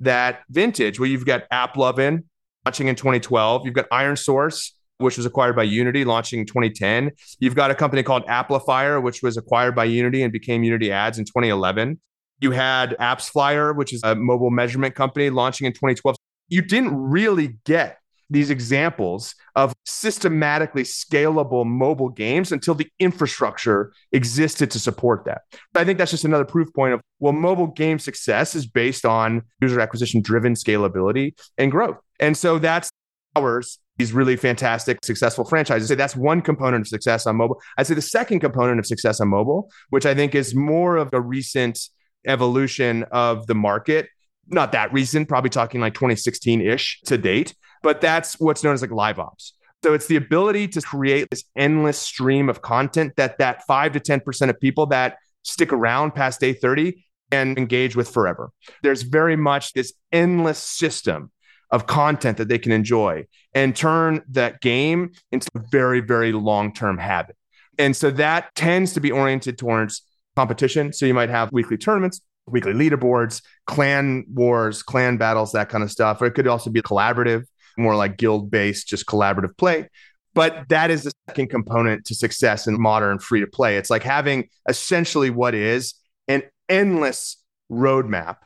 [0.00, 0.98] that vintage.
[0.98, 2.24] Well, you've got AppLovin
[2.64, 3.64] launching in 2012.
[3.64, 7.12] You've got ironSource, which was acquired by Unity, launching in 2010.
[7.38, 11.18] You've got a company called Applifier, which was acquired by Unity and became Unity Ads
[11.18, 12.00] in 2011.
[12.40, 16.16] You had AppsFlyer, which is a mobile measurement company, launching in 2012.
[16.48, 17.98] You didn't really get
[18.32, 25.42] these examples of systematically scalable mobile games until the infrastructure existed to support that.
[25.72, 29.04] But I think that's just another proof point of well, mobile game success is based
[29.04, 31.98] on user acquisition driven scalability and growth.
[32.18, 32.90] And so that's
[33.36, 35.88] ours these really fantastic, successful franchises.
[35.88, 37.60] So that's one component of success on mobile.
[37.76, 41.10] I'd say the second component of success on mobile, which I think is more of
[41.12, 41.78] a recent
[42.26, 44.08] evolution of the market,
[44.48, 48.82] not that recent, probably talking like 2016 ish to date, but that's what's known as
[48.82, 49.54] like live ops.
[49.82, 54.00] So it's the ability to create this endless stream of content that that 5 to
[54.00, 58.52] 10% of people that stick around past day 30 and engage with forever.
[58.82, 61.32] There's very much this endless system
[61.70, 66.72] of content that they can enjoy and turn that game into a very, very long
[66.72, 67.34] term habit.
[67.78, 70.02] And so that tends to be oriented towards
[70.36, 70.92] competition.
[70.92, 75.90] So you might have weekly tournaments, weekly leaderboards, clan wars, clan battles, that kind of
[75.90, 76.20] stuff.
[76.20, 77.44] Or it could also be collaborative
[77.76, 79.88] more like guild based, just collaborative play.
[80.34, 83.76] But that is the second component to success in modern free to play.
[83.76, 85.94] It's like having essentially what is
[86.28, 87.36] an endless
[87.70, 88.36] roadmap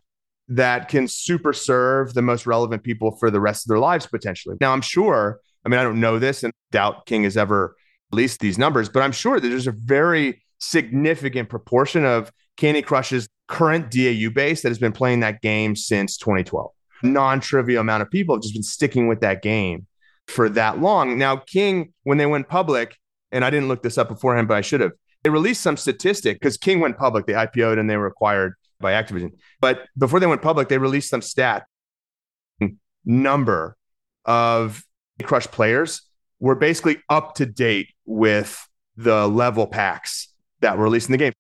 [0.49, 4.57] that can super serve the most relevant people for the rest of their lives potentially.
[4.61, 7.77] Now, I'm sure, I mean, I don't know this and doubt King has ever
[8.13, 13.29] released these numbers, but I'm sure that there's a very significant proportion of Candy Crush's
[13.49, 16.71] current DAU base that has been playing that game since 2012
[17.03, 19.87] non-trivial amount of people have just been sticking with that game
[20.27, 21.19] for that long.
[21.19, 22.97] Now, King, when they went public,
[23.33, 24.93] and I didn't look this up beforehand, but I should have.
[25.23, 28.93] They released some statistic because King went public, they IPO'd and they were acquired by
[28.93, 29.33] Activision.
[29.61, 31.65] But before they went public, they released some stat
[33.05, 33.77] number
[34.25, 34.85] of
[35.23, 36.03] Crush players
[36.39, 40.29] were basically up to date with the level packs
[40.61, 41.33] that were released in the game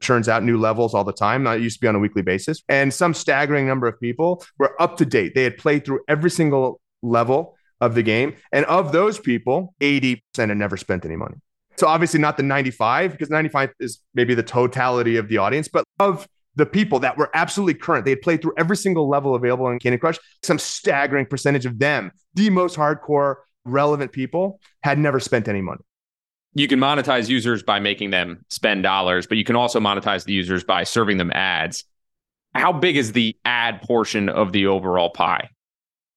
[0.00, 1.46] churns out new levels all the time.
[1.46, 2.62] It used to be on a weekly basis.
[2.68, 5.34] And some staggering number of people were up to date.
[5.34, 8.34] They had played through every single level of the game.
[8.52, 11.36] And of those people, 80% had never spent any money.
[11.76, 15.84] So obviously not the 95, because 95 is maybe the totality of the audience, but
[16.00, 19.68] of the people that were absolutely current, they had played through every single level available
[19.68, 20.18] in Candy Crush.
[20.42, 25.82] Some staggering percentage of them, the most hardcore, relevant people, had never spent any money
[26.56, 30.32] you can monetize users by making them spend dollars, but you can also monetize the
[30.32, 31.84] users by serving them ads.
[32.54, 35.50] How big is the ad portion of the overall pie?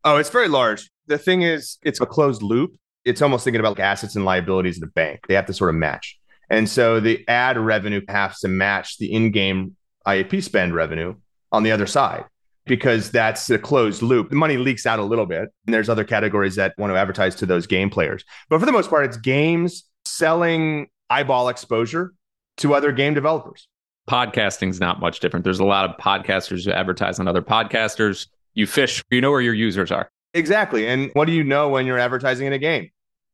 [0.06, 0.90] Oh, it's very large.
[1.08, 2.74] The thing is, it's a closed loop.
[3.04, 5.20] It's almost thinking about like assets and liabilities of the bank.
[5.28, 6.18] They have to sort of match.
[6.50, 9.76] And so the ad revenue has to match the in game
[10.08, 11.16] IAP spend revenue
[11.52, 12.24] on the other side
[12.66, 14.30] because that's a closed loop.
[14.30, 15.50] The money leaks out a little bit.
[15.66, 18.24] And there's other categories that want to advertise to those game players.
[18.50, 22.14] But for the most part, it's games selling eyeball exposure
[22.58, 23.68] to other game developers.
[24.10, 25.44] podcasting's not much different.
[25.44, 28.28] There's a lot of podcasters who advertise on other podcasters.
[28.54, 30.10] You fish, you know where your users are.
[30.34, 30.88] Exactly.
[30.88, 32.90] And what do you know when you're advertising in a game?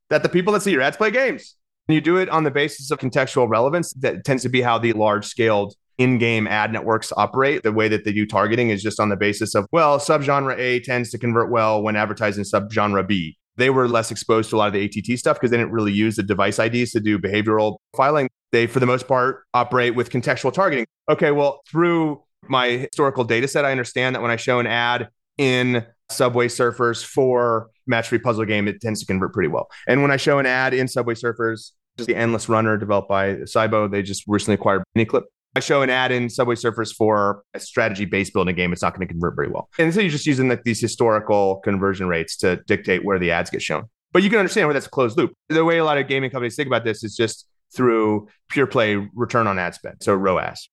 [0.10, 1.56] That the people that see your ads play games.
[1.88, 3.94] And you do it on the basis of contextual relevance.
[3.94, 7.64] That tends to be how the large scaled in game ad networks operate.
[7.64, 10.80] The way that they do targeting is just on the basis of, well, subgenre A
[10.82, 13.38] tends to convert well when advertising subgenre B.
[13.58, 15.94] They were less exposed to a lot of the ATT stuff because they didn't really
[15.94, 18.30] use the device IDs to do behavioral filing.
[18.52, 20.86] They, for the most part, operate with contextual targeting.
[21.10, 25.10] Okay, well, through my historical data set, I understand that when I show an ad
[25.38, 29.68] in Subway Surfers for Match 3 Puzzle Game, it tends to convert pretty well.
[29.88, 33.36] And when I show an ad in Subway Surfers, just the Endless Runner developed by
[33.36, 35.24] SYBO, they just recently acquired Miniclip.
[35.56, 38.94] I show an ad in Subway Surfers for a strategy based building game, it's not
[38.94, 39.70] going to convert very well.
[39.80, 43.50] And so you're just using like these historical conversion rates to dictate where the ads
[43.50, 43.86] get shown.
[44.12, 45.34] But you can understand where that's a closed loop.
[45.50, 48.96] The way a lot of gaming companies think about this is just through pure play
[49.14, 49.98] return on ad spend.
[50.02, 50.70] So ROAS.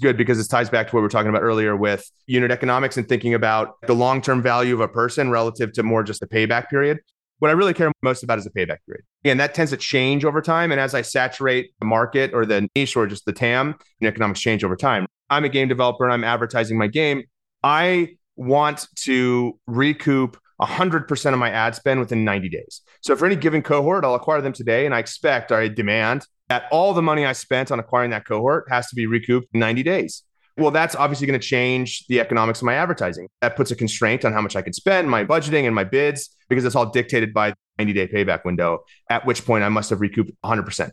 [0.00, 2.96] Good because this ties back to what we were talking about earlier with unit economics
[2.96, 6.26] and thinking about the long term value of a person relative to more just the
[6.26, 6.98] payback period.
[7.38, 9.04] What I really care most about is the payback period.
[9.24, 10.72] And that tends to change over time.
[10.72, 14.40] And as I saturate the market or the niche or just the TAM, and economics
[14.40, 15.06] change over time.
[15.30, 17.22] I'm a game developer and I'm advertising my game.
[17.62, 22.82] I want to recoup 100% of my ad spend within 90 days.
[23.02, 26.64] So for any given cohort, I'll acquire them today and I expect I demand that
[26.72, 29.82] all the money I spent on acquiring that cohort has to be recouped in 90
[29.82, 30.24] days.
[30.58, 33.28] Well, that's obviously going to change the economics of my advertising.
[33.40, 36.30] That puts a constraint on how much I can spend, my budgeting and my bids,
[36.48, 39.90] because it's all dictated by the 90 day payback window, at which point I must
[39.90, 40.90] have recouped 100%.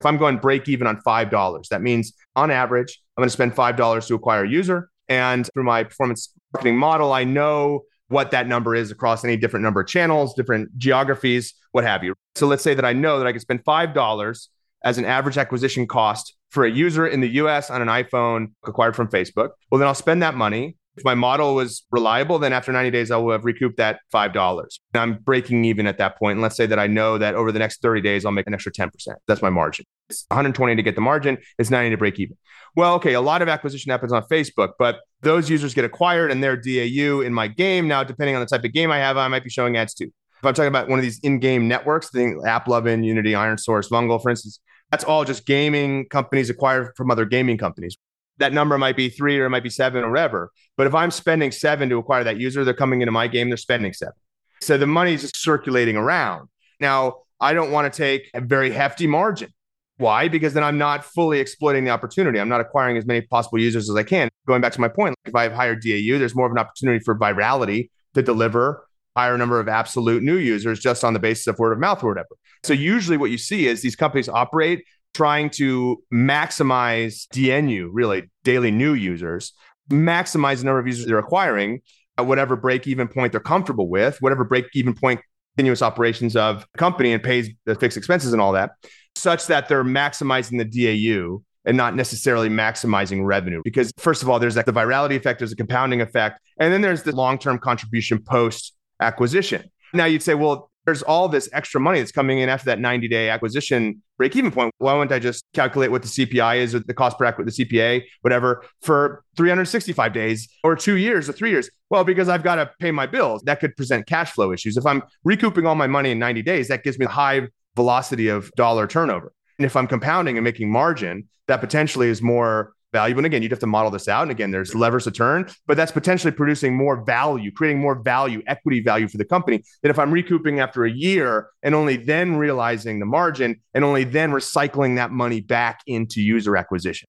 [0.00, 3.54] If I'm going break even on $5, that means on average, I'm going to spend
[3.54, 4.90] $5 to acquire a user.
[5.08, 9.62] And through my performance marketing model, I know what that number is across any different
[9.62, 12.14] number of channels, different geographies, what have you.
[12.34, 14.48] So let's say that I know that I can spend $5
[14.84, 18.96] as an average acquisition cost for a user in the US on an iPhone acquired
[18.96, 19.50] from Facebook.
[19.70, 20.76] Well, then I'll spend that money.
[20.96, 24.60] If my model was reliable, then after 90 days, I will have recouped that $5.
[24.94, 26.36] And I'm breaking even at that point.
[26.36, 28.54] And let's say that I know that over the next 30 days, I'll make an
[28.54, 28.90] extra 10%.
[29.28, 29.84] That's my margin.
[30.08, 32.38] It's 120 to get the margin, it's 90 to break even.
[32.76, 36.42] Well, okay, a lot of acquisition happens on Facebook, but those users get acquired and
[36.42, 37.88] they're DAU in my game.
[37.88, 40.10] Now, depending on the type of game I have, I might be showing ads too.
[40.38, 44.30] If I'm talking about one of these in-game networks, think AppLovin, Unity, ironSource, Vungle, for
[44.30, 47.96] instance, that's all just gaming companies acquired from other gaming companies.
[48.38, 50.50] That number might be three or it might be seven or whatever.
[50.76, 53.56] But if I'm spending seven to acquire that user, they're coming into my game, they're
[53.56, 54.14] spending seven.
[54.60, 56.48] So the money's just circulating around.
[56.80, 59.50] Now, I don't want to take a very hefty margin.
[59.98, 60.28] Why?
[60.28, 62.38] Because then I'm not fully exploiting the opportunity.
[62.38, 64.28] I'm not acquiring as many possible users as I can.
[64.46, 67.02] Going back to my point, if I have higher DAU, there's more of an opportunity
[67.02, 68.85] for virality to deliver
[69.16, 72.08] higher number of absolute new users just on the basis of word of mouth or
[72.08, 72.28] whatever.
[72.62, 78.70] So usually what you see is these companies operate trying to maximize DNU, really daily
[78.70, 79.52] new users,
[79.90, 81.80] maximize the number of users they're acquiring
[82.18, 85.20] at whatever break even point they're comfortable with, whatever break even point
[85.56, 88.72] continuous operations of the company and pays the fixed expenses and all that,
[89.14, 93.60] such that they're maximizing the DAU and not necessarily maximizing revenue.
[93.64, 97.02] Because first of all, there's the virality effect, there's a compounding effect, and then there's
[97.02, 99.70] the long-term contribution post acquisition.
[99.92, 103.08] Now you'd say, well, there's all this extra money that's coming in after that 90
[103.08, 104.72] day acquisition break even point.
[104.78, 107.76] Why wouldn't I just calculate what the CPI is or the cost per acquisition, the
[107.76, 111.68] CPA, whatever, for 365 days or two years or three years?
[111.90, 113.42] Well, because I've got to pay my bills.
[113.42, 114.76] That could present cash flow issues.
[114.76, 118.28] If I'm recouping all my money in 90 days, that gives me a high velocity
[118.28, 119.32] of dollar turnover.
[119.58, 123.60] And if I'm compounding and making margin, that potentially is more And again, you'd have
[123.60, 124.22] to model this out.
[124.22, 128.42] And again, there's levers to turn, but that's potentially producing more value, creating more value,
[128.46, 132.36] equity value for the company than if I'm recouping after a year and only then
[132.36, 137.08] realizing the margin and only then recycling that money back into user acquisition.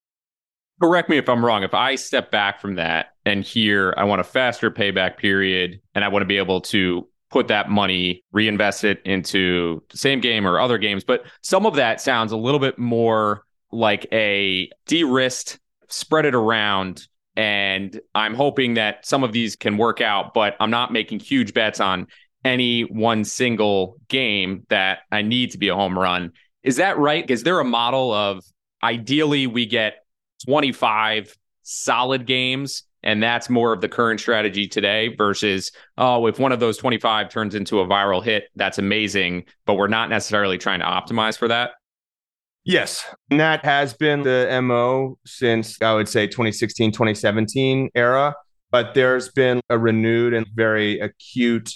[0.82, 1.64] Correct me if I'm wrong.
[1.64, 6.06] If I step back from that and here I want a faster payback period and
[6.06, 10.48] I want to be able to put that money, reinvest it into the same game
[10.48, 15.60] or other games, but some of that sounds a little bit more like a de-risked
[15.90, 17.08] spread it around.
[17.36, 21.54] And I'm hoping that some of these can work out, but I'm not making huge
[21.54, 22.08] bets on
[22.44, 26.32] any one single game that I need to be a home run.
[26.64, 27.30] Is that right?
[27.30, 28.44] Is there a model of
[28.84, 30.06] ideally we get
[30.46, 36.52] 25 solid games and that's more of the current strategy today versus oh if one
[36.52, 40.80] of those 25 turns into a viral hit that's amazing but we're not necessarily trying
[40.80, 41.72] to optimize for that
[42.68, 43.06] Yes.
[43.32, 48.36] And that has been the MO since I would say 2016, 2017 era.
[48.72, 51.72] But there's been a renewed and very acute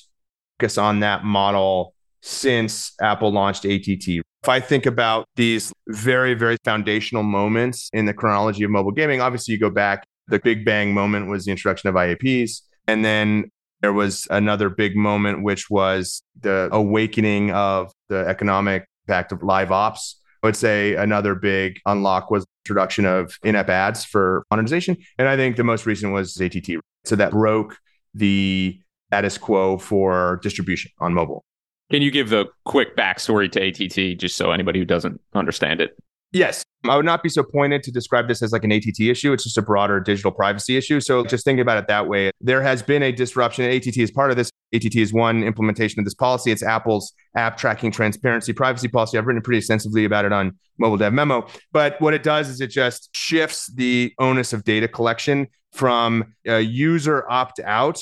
[0.60, 4.06] focus on that model since Apple launched ATT.
[4.44, 9.22] If I think about these very, very foundational moments in the chronology of mobile gaming,
[9.22, 12.64] obviously you go back, the big bang moment was the introduction of IAPs.
[12.88, 13.50] And then
[13.82, 19.72] there was another big moment, which was the awakening of the economic impact of live
[19.72, 20.21] ops.
[20.44, 24.98] I would say another big unlock was introduction of in-app ads for monetization.
[25.18, 26.70] And I think the most recent was ATT.
[27.06, 27.78] So that broke
[28.14, 28.80] the
[29.10, 31.44] status quo for distribution on mobile.
[31.92, 35.98] Can you give the quick backstory to ATT just so anybody who doesn't understand it?
[36.32, 36.64] Yes.
[36.84, 39.34] I would not be so pointed to describe this as like an ATT issue.
[39.34, 41.00] It's just a broader digital privacy issue.
[41.00, 42.32] So just think about it that way.
[42.42, 43.66] There has been a disruption.
[43.66, 44.50] ATT is part of this.
[44.74, 46.52] ATT is one implementation of this policy.
[46.52, 49.18] It's Apple's app tracking transparency privacy policy.
[49.18, 51.46] I've written pretty extensively about it on Mobile Dev Memo.
[51.72, 56.62] But what it does is it just shifts the onus of data collection from a
[56.62, 58.02] user opt out,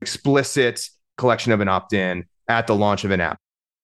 [0.00, 3.38] explicit collection of an opt in at the launch of an app.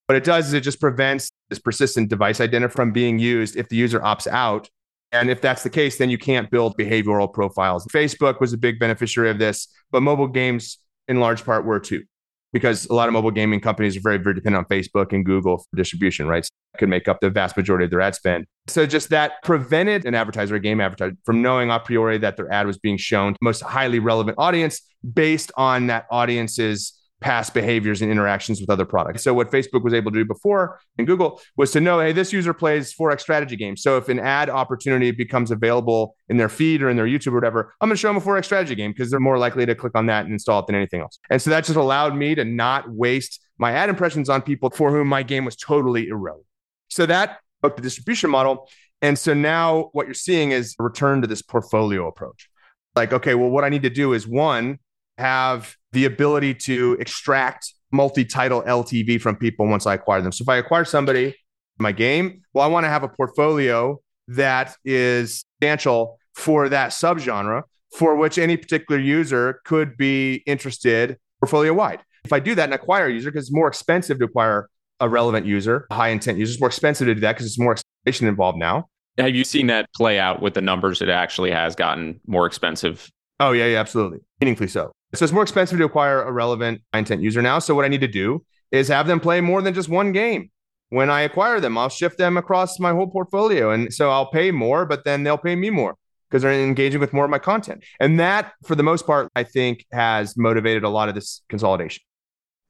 [0.06, 3.68] What it does is it just prevents this persistent device identifier from being used if
[3.68, 4.68] the user opts out.
[5.12, 7.86] And if that's the case, then you can't build behavioral profiles.
[7.86, 10.78] Facebook was a big beneficiary of this, but mobile games
[11.08, 12.04] in large part were too,
[12.52, 15.58] because a lot of mobile gaming companies are very, very dependent on Facebook and Google
[15.58, 16.44] for distribution, right?
[16.44, 18.46] So could make up the vast majority of their ad spend.
[18.68, 22.52] So just that prevented an advertiser, a game advertiser, from knowing a priori that their
[22.52, 24.82] ad was being shown to most highly relevant audience
[25.14, 26.92] based on that audience's
[27.26, 29.24] past behaviors and interactions with other products.
[29.24, 32.32] So what Facebook was able to do before and Google was to know, hey, this
[32.32, 33.82] user plays 4X strategy games.
[33.82, 37.34] So if an ad opportunity becomes available in their feed or in their YouTube or
[37.34, 39.74] whatever, I'm going to show them a 4X strategy game because they're more likely to
[39.74, 41.18] click on that and install it than anything else.
[41.28, 44.92] And so that just allowed me to not waste my ad impressions on people for
[44.92, 46.46] whom my game was totally irrelevant.
[46.86, 48.68] So that broke the distribution model.
[49.02, 52.48] And so now what you're seeing is a return to this portfolio approach.
[52.94, 54.78] Like, okay, well, what I need to do is one,
[55.18, 60.30] have the ability to extract multi-title LTV from people once I acquire them.
[60.30, 61.34] So if I acquire somebody,
[61.78, 67.62] my game, well, I want to have a portfolio that is substantial for that subgenre
[67.96, 72.00] for which any particular user could be interested portfolio wide.
[72.26, 74.68] If I do that and acquire a user, because it's more expensive to acquire
[75.00, 77.72] a relevant user, high intent user, it's more expensive to do that because it's more
[77.72, 78.90] exploration involved now.
[79.16, 81.00] Have you seen that play out with the numbers?
[81.00, 83.10] It actually has gotten more expensive.
[83.40, 84.18] Oh, yeah, yeah, absolutely.
[84.42, 84.92] Meaningfully so.
[85.14, 87.58] So it's more expensive to acquire a relevant intent user now.
[87.58, 90.50] So what I need to do is have them play more than just one game.
[90.90, 93.70] When I acquire them, I'll shift them across my whole portfolio.
[93.70, 95.96] And so I'll pay more, but then they'll pay me more
[96.28, 97.84] because they're engaging with more of my content.
[98.00, 102.02] And that, for the most part, I think has motivated a lot of this consolidation.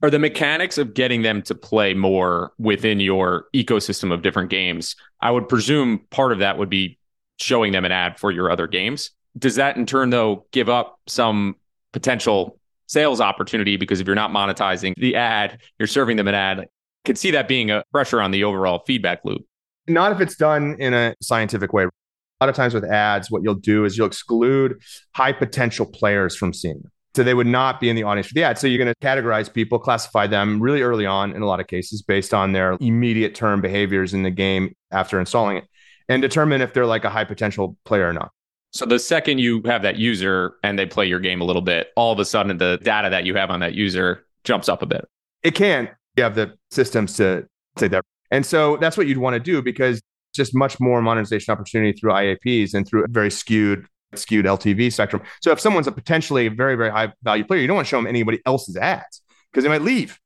[0.02, 4.94] Are the mechanics of getting them to play more within your ecosystem of different games?
[5.20, 6.98] I would presume part of that would be
[7.38, 9.10] showing them an ad for your other games.
[9.38, 11.56] Does that in turn, though, give up some
[11.92, 16.66] potential sales opportunity because if you're not monetizing the ad, you're serving them an ad.
[17.04, 19.44] Could see that being a pressure on the overall feedback loop.
[19.86, 21.84] Not if it's done in a scientific way.
[21.84, 24.80] A lot of times with ads, what you'll do is you'll exclude
[25.14, 26.90] high potential players from seeing them.
[27.14, 28.58] So they would not be in the audience for the ad.
[28.58, 31.66] So you're going to categorize people, classify them really early on in a lot of
[31.66, 35.64] cases based on their immediate term behaviors in the game after installing it
[36.10, 38.32] and determine if they're like a high potential player or not.
[38.76, 41.88] So the second you have that user and they play your game a little bit,
[41.96, 44.86] all of a sudden the data that you have on that user jumps up a
[44.86, 45.08] bit.
[45.42, 45.88] It can.
[46.16, 47.46] You have the systems to
[47.78, 48.04] say that.
[48.30, 50.02] And so that's what you'd want to do because
[50.34, 55.22] just much more monetization opportunity through IAPs and through a very skewed skewed LTV spectrum.
[55.40, 57.96] So if someone's a potentially very very high value player, you don't want to show
[57.96, 60.18] them anybody else's ads because they might leave,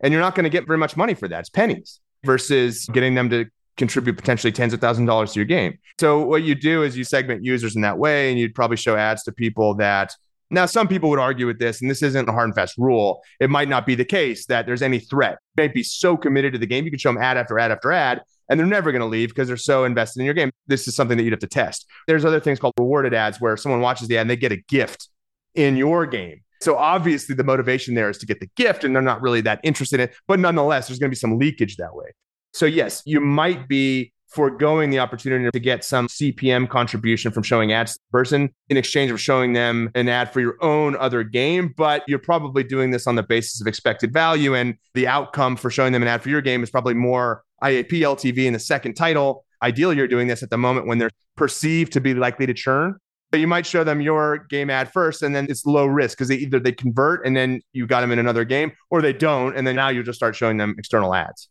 [0.00, 1.40] and you're not going to get very much money for that.
[1.40, 3.46] It's pennies versus getting them to
[3.80, 5.76] contribute potentially tens of thousands of dollars to your game.
[5.98, 8.94] So what you do is you segment users in that way, and you'd probably show
[8.94, 10.14] ads to people that
[10.50, 13.22] now some people would argue with this, and this isn't a hard and fast rule.
[13.40, 15.38] It might not be the case that there's any threat.
[15.56, 17.72] You might be so committed to the game, you can show them ad after ad
[17.72, 20.50] after ad, and they're never going to leave because they're so invested in your game.
[20.66, 21.86] This is something that you'd have to test.
[22.06, 24.62] There's other things called rewarded ads where someone watches the ad and they get a
[24.68, 25.08] gift
[25.54, 26.42] in your game.
[26.60, 29.60] So obviously the motivation there is to get the gift and they're not really that
[29.62, 32.10] interested in it, but nonetheless, there's going to be some leakage that way.
[32.52, 37.72] So, yes, you might be foregoing the opportunity to get some CPM contribution from showing
[37.72, 41.74] ads person in exchange of showing them an ad for your own other game.
[41.76, 44.54] But you're probably doing this on the basis of expected value.
[44.54, 47.90] And the outcome for showing them an ad for your game is probably more IAP
[47.90, 49.44] LTV in the second title.
[49.62, 52.96] Ideally, you're doing this at the moment when they're perceived to be likely to churn.
[53.30, 56.28] But you might show them your game ad first, and then it's low risk because
[56.28, 59.56] they either they convert and then you got them in another game, or they don't,
[59.56, 61.48] and then now you just start showing them external ads.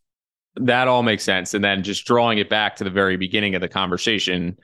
[0.56, 1.54] That all makes sense.
[1.54, 4.56] And then just drawing it back to the very beginning of the conversation,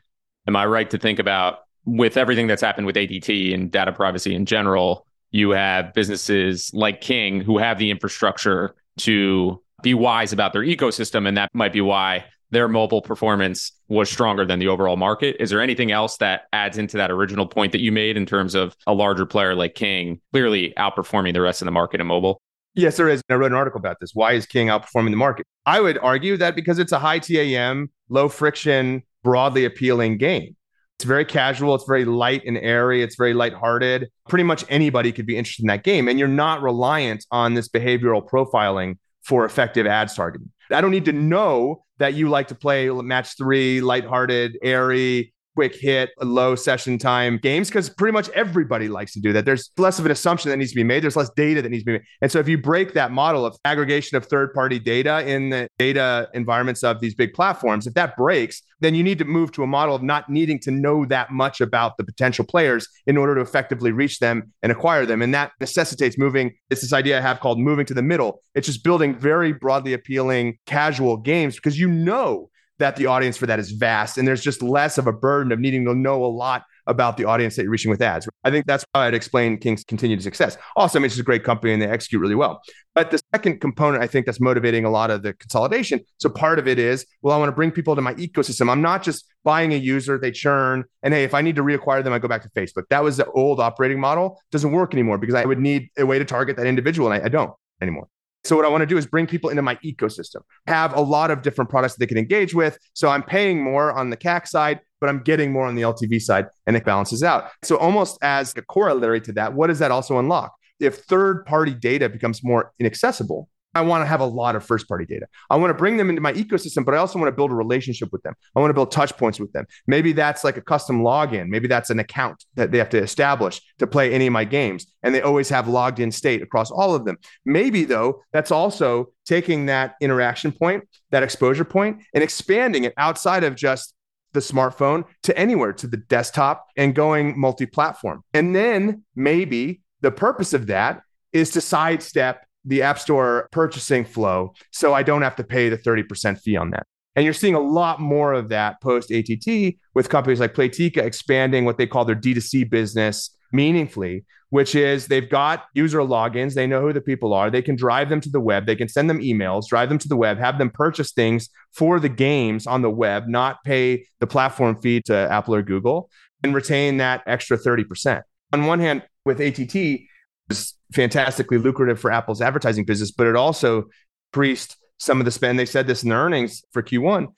[0.47, 4.35] am I right to think about with everything that's happened with ATT and data privacy
[4.35, 10.53] in general, you have businesses like King who have the infrastructure to be wise about
[10.53, 11.29] their ecosystem.
[11.29, 15.37] And that might be why their mobile performance was stronger than the overall market.
[15.41, 18.55] Is there anything else that adds into that original point that you made in terms
[18.55, 22.41] of a larger player like King clearly outperforming the rest of the market in mobile?
[22.77, 23.23] Yes, there is.
[23.31, 24.11] I wrote an article about this.
[24.13, 25.47] Why is King outperforming the market?
[25.65, 30.55] I would argue that because it's a high TAM, low friction, broadly appealing game.
[30.99, 31.75] It's very casual.
[31.75, 33.03] It's very light and airy.
[33.03, 34.09] It's very lighthearted.
[34.29, 36.07] Pretty much anybody could be interested in that game.
[36.07, 40.51] And you're not reliant on this behavioral profiling for effective ads targeting.
[40.71, 45.75] I don't need to know that you like to play match three, lighthearted, airy, quick
[45.75, 49.47] hit, low session time games because pretty much everybody likes to do that.
[49.47, 51.03] There's less of an assumption that needs to be made.
[51.03, 52.03] There's less data that needs to be made.
[52.21, 55.69] And so if you break that model of aggregation of third party data in the
[55.79, 59.63] data environments of these big platforms, if that breaks, then you need to move to
[59.63, 63.35] a model of not needing to know that much about the potential players in order
[63.35, 65.23] to effectively reach them and acquire them.
[65.23, 66.53] And that necessitates moving.
[66.69, 68.43] It's this idea I have called moving to the middle.
[68.55, 73.47] It's just building very broadly appealing casual games because you know that the audience for
[73.47, 76.27] that is vast and there's just less of a burden of needing to know a
[76.27, 78.29] lot about the audience that you're reaching with ads.
[78.45, 80.57] I think that's how I'd explain King's continued success.
[80.77, 82.61] Also, I mean, it's a great company and they execute really well.
[82.95, 86.01] But the second component, I think that's motivating a lot of the consolidation.
[86.19, 88.71] So part of it is, well, I want to bring people to my ecosystem.
[88.71, 92.03] I'm not just buying a user, they churn, and hey, if I need to reacquire
[92.03, 92.85] them, I go back to Facebook.
[92.91, 94.41] That was the old operating model.
[94.51, 97.27] Doesn't work anymore because I would need a way to target that individual, and I,
[97.27, 98.09] I don't anymore.
[98.47, 101.31] So what I want to do is bring people into my ecosystem, have a lot
[101.31, 102.79] of different products that they can engage with.
[102.93, 106.23] So I'm paying more on the CAC side, but I'm getting more on the LTV
[106.23, 107.51] side and it balances out.
[107.65, 110.53] So almost as a corollary to that, what does that also unlock?
[110.79, 114.89] If third party data becomes more inaccessible, I want to have a lot of first
[114.89, 115.27] party data.
[115.51, 117.55] I want to bring them into my ecosystem, but I also want to build a
[117.55, 118.33] relationship with them.
[118.57, 119.67] I want to build touch points with them.
[119.87, 121.49] Maybe that's like a custom login.
[121.49, 124.87] Maybe that's an account that they have to establish to play any of my games.
[125.03, 127.19] And they always have logged in state across all of them.
[127.45, 133.45] Maybe, though, that's also taking that interaction point, that exposure point, and expanding it outside
[133.45, 133.93] of just
[134.33, 138.25] the smartphone to anywhere, to the desktop and going multi platform.
[138.33, 141.03] And then maybe the purpose of that
[141.33, 145.79] is to sidestep the App Store purchasing flow so I don't have to pay the
[145.79, 146.87] 30% fee on that.
[147.15, 151.65] And you're seeing a lot more of that post ATT with companies like Playtika expanding
[151.65, 156.53] what they call their D2C business meaningfully, which is they've got user logins.
[156.53, 157.51] They know who the people are.
[157.51, 158.67] They can drive them to the web.
[158.67, 161.99] They can send them emails, drive them to the web, have them purchase things for
[161.99, 166.11] the games on the web, not pay the platform fee to Apple or Google,
[166.43, 168.23] and retain that extra 30%.
[168.53, 170.01] On one hand, with ATT,
[170.49, 173.85] was fantastically lucrative for Apple's advertising business, but it also
[174.33, 175.59] increased some of the spend.
[175.59, 177.29] They said this in the earnings for Q1.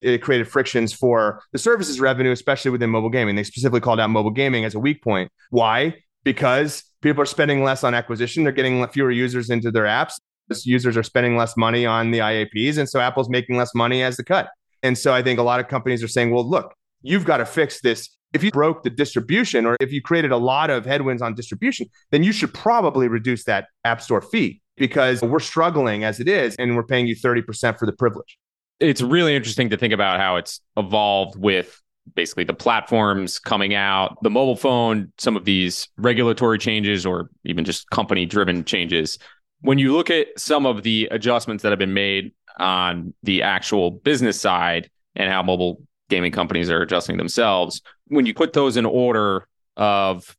[0.00, 3.36] It created frictions for the services revenue, especially within mobile gaming.
[3.36, 5.30] They specifically called out mobile gaming as a weak point.
[5.50, 5.96] Why?
[6.24, 8.42] Because people are spending less on acquisition.
[8.42, 10.14] They're getting fewer users into their apps.
[10.50, 12.76] Users are spending less money on the IAPs.
[12.76, 14.50] And so Apple's making less money as the cut.
[14.82, 17.46] And so I think a lot of companies are saying, well, look, you've got to
[17.46, 21.22] fix this if you broke the distribution or if you created a lot of headwinds
[21.22, 26.18] on distribution, then you should probably reduce that App Store fee because we're struggling as
[26.18, 28.36] it is and we're paying you 30% for the privilege.
[28.80, 31.80] It's really interesting to think about how it's evolved with
[32.16, 37.64] basically the platforms coming out, the mobile phone, some of these regulatory changes or even
[37.64, 39.16] just company driven changes.
[39.60, 43.92] When you look at some of the adjustments that have been made on the actual
[43.92, 45.80] business side and how mobile
[46.10, 47.82] gaming companies are adjusting themselves.
[48.08, 50.36] When you put those in order of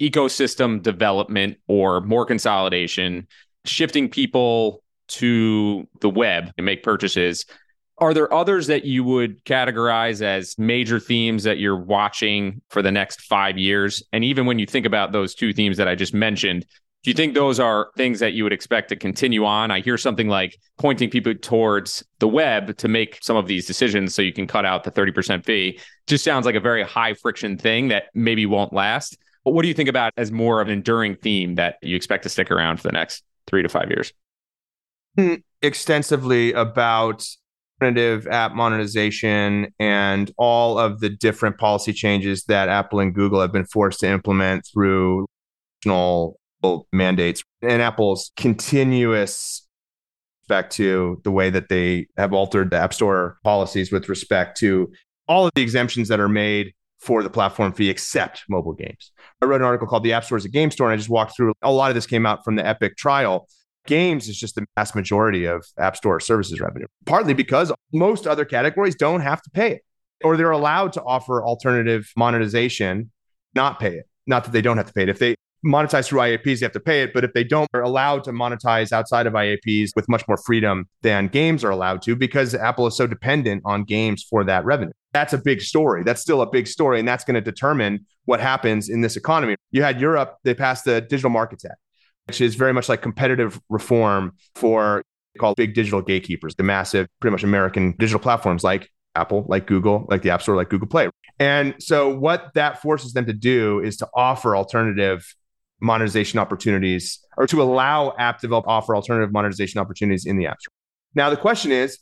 [0.00, 3.28] ecosystem development or more consolidation,
[3.64, 7.44] shifting people to the web and make purchases,
[7.98, 12.90] are there others that you would categorize as major themes that you're watching for the
[12.90, 14.02] next five years?
[14.12, 16.66] And even when you think about those two themes that I just mentioned,
[17.02, 19.72] do you think those are things that you would expect to continue on?
[19.72, 24.14] I hear something like pointing people towards the web to make some of these decisions
[24.14, 25.80] so you can cut out the 30% fee.
[26.06, 29.18] Just sounds like a very high friction thing that maybe won't last.
[29.44, 32.22] But what do you think about as more of an enduring theme that you expect
[32.22, 34.12] to stick around for the next three to five years?
[35.18, 37.26] Hmm, extensively about
[37.82, 43.50] alternative app monetization and all of the different policy changes that Apple and Google have
[43.50, 45.26] been forced to implement through
[46.92, 49.66] mandates and Apple's continuous
[50.42, 54.92] respect to the way that they have altered the App Store policies with respect to
[55.28, 59.12] all of the exemptions that are made for the platform fee except mobile games.
[59.40, 61.08] I wrote an article called The App Store is a Game Store, and I just
[61.08, 63.48] walked through a lot of this came out from the Epic trial.
[63.86, 68.44] Games is just the vast majority of App Store services revenue, partly because most other
[68.44, 69.82] categories don't have to pay it,
[70.22, 73.10] or they're allowed to offer alternative monetization,
[73.54, 74.06] not pay it.
[74.24, 75.08] Not that they don't have to pay it.
[75.08, 75.34] If they
[75.64, 77.12] monetize through IAPs, they have to pay it.
[77.14, 80.88] But if they don't, they're allowed to monetize outside of IAPs with much more freedom
[81.02, 84.92] than games are allowed to because Apple is so dependent on games for that revenue.
[85.12, 86.02] That's a big story.
[86.02, 86.98] That's still a big story.
[86.98, 89.56] And that's going to determine what happens in this economy.
[89.70, 91.78] You had Europe, they passed the Digital Markets Act,
[92.26, 95.02] which is very much like competitive reform for
[95.38, 100.06] called big digital gatekeepers, the massive, pretty much American digital platforms like Apple, like Google,
[100.08, 101.08] like the App Store, like Google Play.
[101.38, 105.34] And so what that forces them to do is to offer alternative
[105.82, 110.72] monetization opportunities or to allow app develop offer alternative monetization opportunities in the app store.
[111.14, 111.98] Now the question is,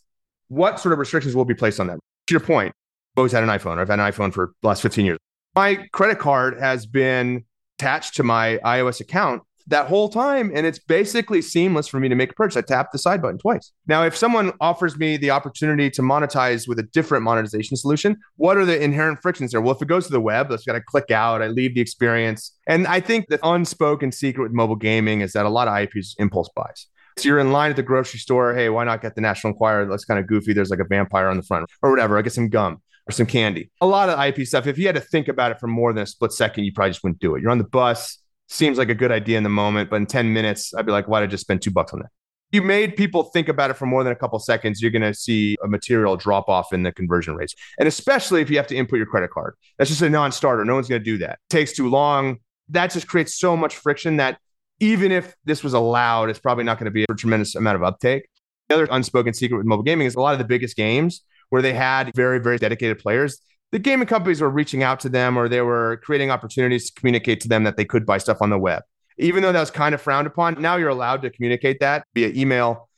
[0.48, 1.98] what sort of restrictions will be placed on that?
[2.26, 3.76] To your point, I've always had an iPhone.
[3.76, 5.18] Or I've had an iPhone for the last 15 years.
[5.54, 7.44] My credit card has been
[7.78, 10.50] attached to my iOS account that whole time.
[10.54, 12.56] And it's basically seamless for me to make a purchase.
[12.56, 13.72] I tap the side button twice.
[13.86, 18.56] Now, if someone offers me the opportunity to monetize with a different monetization solution, what
[18.56, 19.60] are the inherent frictions there?
[19.60, 21.42] Well, if it goes to the web, that's got to click out.
[21.42, 22.56] I leave the experience.
[22.66, 26.14] And I think the unspoken secret with mobile gaming is that a lot of IAPs
[26.18, 26.86] impulse buys.
[27.18, 28.54] So you're in line at the grocery store.
[28.54, 29.86] Hey, why not get the National Enquirer?
[29.86, 30.52] That's kind of goofy.
[30.52, 32.16] There's like a vampire on the front or whatever.
[32.16, 33.70] I get some gum or some candy.
[33.80, 34.66] A lot of IAP stuff.
[34.66, 36.90] If you had to think about it for more than a split second, you probably
[36.90, 37.42] just wouldn't do it.
[37.42, 38.18] You're on the bus
[38.50, 41.08] seems like a good idea in the moment, but in 10 minutes, I'd be like,
[41.08, 42.10] why did I just spend two bucks on that?
[42.52, 45.14] You made people think about it for more than a couple seconds, you're going to
[45.14, 47.54] see a material drop off in the conversion rates.
[47.78, 49.54] And especially if you have to input your credit card.
[49.78, 50.64] That's just a non starter.
[50.64, 51.34] No one's going to do that.
[51.34, 52.38] It takes too long.
[52.70, 54.38] That just creates so much friction that
[54.80, 57.84] even if this was allowed, it's probably not going to be a tremendous amount of
[57.84, 58.28] uptake.
[58.68, 61.62] The other unspoken secret with mobile gaming is a lot of the biggest games where
[61.62, 63.40] they had very, very dedicated players,
[63.72, 67.40] the gaming companies were reaching out to them or they were creating opportunities to communicate
[67.40, 68.82] to them that they could buy stuff on the web.
[69.18, 72.28] Even though that was kind of frowned upon, now you're allowed to communicate that via
[72.28, 72.88] email,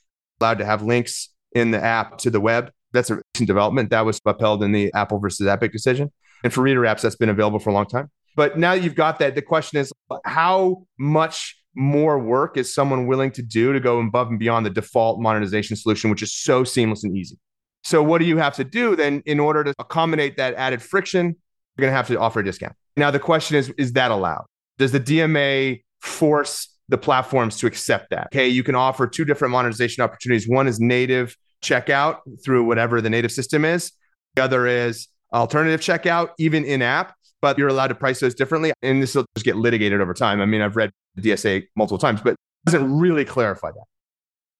[0.40, 2.70] allowed to have links in the app to the web.
[2.92, 6.12] That's a recent development that was upheld in the Apple versus Epic decision.
[6.44, 8.10] And for reader apps, that's been available for a long time.
[8.36, 9.92] But now that you've got that, the question is
[10.24, 14.70] how much more work is someone willing to do to go above and beyond the
[14.70, 17.38] default monetization solution, which is so seamless and easy?
[17.82, 21.26] So what do you have to do then in order to accommodate that added friction?
[21.26, 22.74] You're going to have to offer a discount.
[22.96, 24.44] Now the question is is that allowed?
[24.78, 28.26] Does the DMA force the platforms to accept that?
[28.26, 30.48] Okay, you can offer two different monetization opportunities.
[30.48, 33.92] One is native checkout through whatever the native system is.
[34.34, 38.72] The other is alternative checkout even in app, but you're allowed to price those differently
[38.82, 40.40] and this will just get litigated over time.
[40.40, 43.84] I mean, I've read the DSA multiple times, but it doesn't really clarify that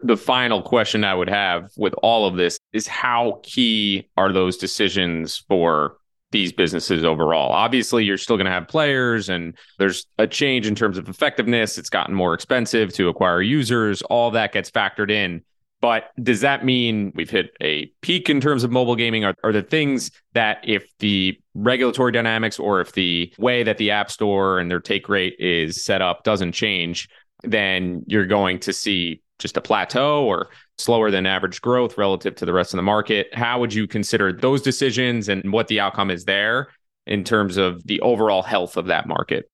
[0.03, 4.57] the final question I would have with all of this is how key are those
[4.57, 5.97] decisions for
[6.31, 7.53] these businesses overall?
[7.53, 11.79] Obviously, you're still going to have players and there's a change in terms of effectiveness.
[11.79, 14.03] It's gotten more expensive to acquire users.
[14.03, 15.43] All that gets factored in.
[15.81, 19.25] But does that mean we've hit a peak in terms of mobile gaming?
[19.25, 23.91] Are, are the things that if the regulatory dynamics or if the way that the
[23.91, 27.09] App Store and their take rate is set up doesn't change,
[27.43, 32.47] then you're going to see just a plateau or slower than average growth relative to
[32.47, 33.28] the rest of the market?
[33.34, 36.68] How would you consider those decisions and what the outcome is there
[37.07, 39.51] in terms of the overall health of that market?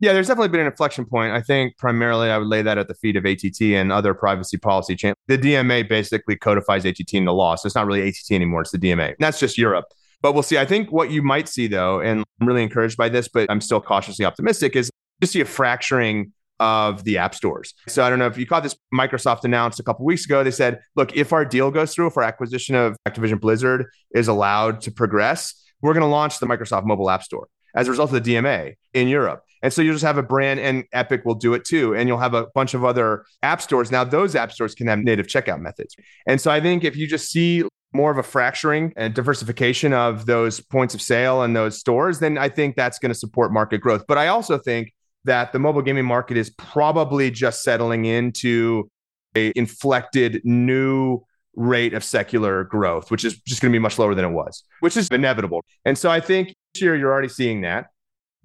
[0.00, 1.32] Yeah, there's definitely been an inflection point.
[1.32, 4.56] I think primarily I would lay that at the feet of ATT and other privacy
[4.56, 5.16] policy change.
[5.26, 7.56] The DMA basically codifies ATT into law.
[7.56, 9.08] So it's not really ATT anymore, it's the DMA.
[9.08, 9.86] And that's just Europe.
[10.20, 10.58] But we'll see.
[10.58, 13.60] I think what you might see though, and I'm really encouraged by this, but I'm
[13.60, 17.74] still cautiously optimistic, is just see a fracturing of the app stores.
[17.86, 18.76] So I don't know if you caught this.
[18.92, 20.42] Microsoft announced a couple weeks ago.
[20.42, 24.28] They said, "Look, if our deal goes through, if our acquisition of Activision Blizzard is
[24.28, 28.12] allowed to progress, we're going to launch the Microsoft Mobile App Store as a result
[28.12, 31.34] of the DMA in Europe." And so you just have a brand, and Epic will
[31.34, 31.94] do it too.
[31.94, 33.90] And you'll have a bunch of other app stores.
[33.90, 35.96] Now, those app stores can have native checkout methods.
[36.26, 40.26] And so I think if you just see more of a fracturing and diversification of
[40.26, 43.78] those points of sale and those stores, then I think that's going to support market
[43.78, 44.04] growth.
[44.06, 44.92] But I also think
[45.24, 48.88] that the mobile gaming market is probably just settling into
[49.36, 51.20] a inflected new
[51.54, 54.62] rate of secular growth, which is just going to be much lower than it was,
[54.80, 55.64] which is inevitable.
[55.84, 57.86] And so I think this year you're already seeing that.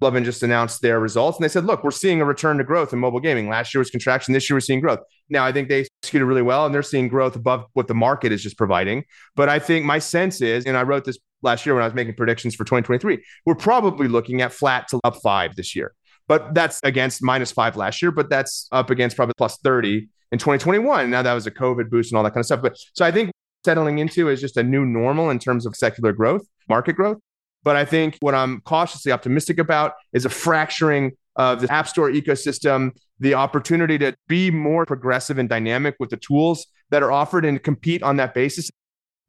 [0.00, 2.92] Lovin just announced their results and they said, look, we're seeing a return to growth
[2.92, 3.48] in mobile gaming.
[3.48, 4.34] Last year was contraction.
[4.34, 4.98] This year we're seeing growth.
[5.30, 8.32] Now, I think they executed really well and they're seeing growth above what the market
[8.32, 9.04] is just providing.
[9.36, 11.94] But I think my sense is, and I wrote this last year when I was
[11.94, 15.94] making predictions for 2023, we're probably looking at flat to up five this year.
[16.26, 20.38] But that's against minus five last year, but that's up against probably plus 30 in
[20.38, 21.10] 2021.
[21.10, 22.62] Now that was a COVID boost and all that kind of stuff.
[22.62, 23.30] But so I think
[23.64, 27.18] settling into is just a new normal in terms of secular growth, market growth.
[27.62, 32.10] But I think what I'm cautiously optimistic about is a fracturing of the App Store
[32.10, 37.44] ecosystem, the opportunity to be more progressive and dynamic with the tools that are offered
[37.44, 38.70] and compete on that basis.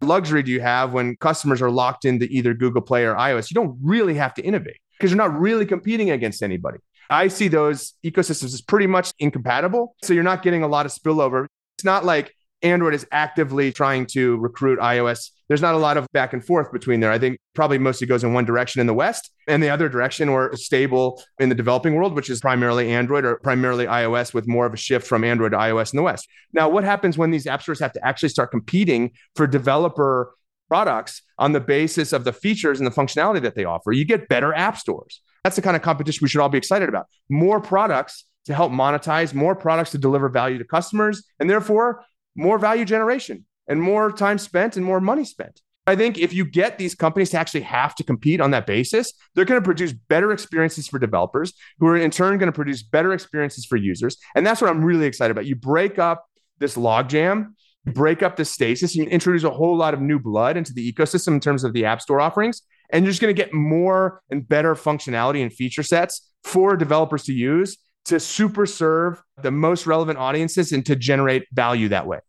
[0.01, 3.49] Luxury do you have when customers are locked into either Google Play or iOS?
[3.49, 6.79] You don't really have to innovate because you're not really competing against anybody.
[7.09, 9.95] I see those ecosystems as pretty much incompatible.
[10.03, 11.45] So you're not getting a lot of spillover.
[11.77, 15.29] It's not like Android is actively trying to recruit iOS.
[15.47, 17.11] There's not a lot of back and forth between there.
[17.11, 20.27] I think probably mostly goes in one direction in the West and the other direction
[20.27, 24.65] or stable in the developing world, which is primarily Android or primarily iOS with more
[24.65, 26.27] of a shift from Android to iOS in the West.
[26.53, 30.33] Now, what happens when these app stores have to actually start competing for developer
[30.67, 33.91] products on the basis of the features and the functionality that they offer?
[33.91, 35.21] You get better app stores.
[35.43, 37.07] That's the kind of competition we should all be excited about.
[37.29, 42.03] More products to help monetize, more products to deliver value to customers, and therefore
[42.35, 45.61] more value generation and more time spent and more money spent.
[45.87, 49.13] I think if you get these companies to actually have to compete on that basis,
[49.33, 52.81] they're going to produce better experiences for developers who are in turn going to produce
[52.81, 54.17] better experiences for users.
[54.35, 55.45] And that's what I'm really excited about.
[55.45, 56.25] You break up
[56.57, 57.53] this logjam,
[57.85, 61.29] break up the stasis, you introduce a whole lot of new blood into the ecosystem
[61.29, 62.61] in terms of the App Store offerings.
[62.91, 67.23] And you're just going to get more and better functionality and feature sets for developers
[67.23, 72.19] to use to super serve the most relevant audiences and to generate value that way.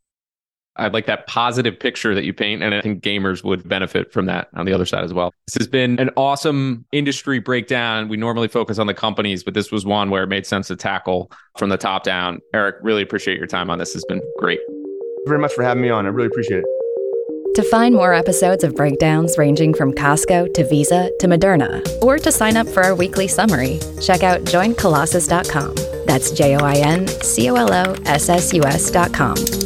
[0.79, 4.27] I like that positive picture that you paint, and I think gamers would benefit from
[4.27, 5.33] that on the other side as well.
[5.47, 8.09] This has been an awesome industry breakdown.
[8.09, 10.77] We normally focus on the companies, but this was one where it made sense to
[10.77, 12.41] tackle from the top down.
[12.53, 13.95] Eric, really appreciate your time on this.
[13.95, 14.61] It's been great.
[15.27, 16.07] Very much for having me on.
[16.07, 16.67] I really appreciate it.
[17.57, 22.31] To find more episodes of breakdowns ranging from Costco to Visa to Moderna, or to
[22.31, 25.75] sign up for our weekly summary, check out joincolossus.com.
[26.05, 29.66] That's J O I N C O L O S S U S.com.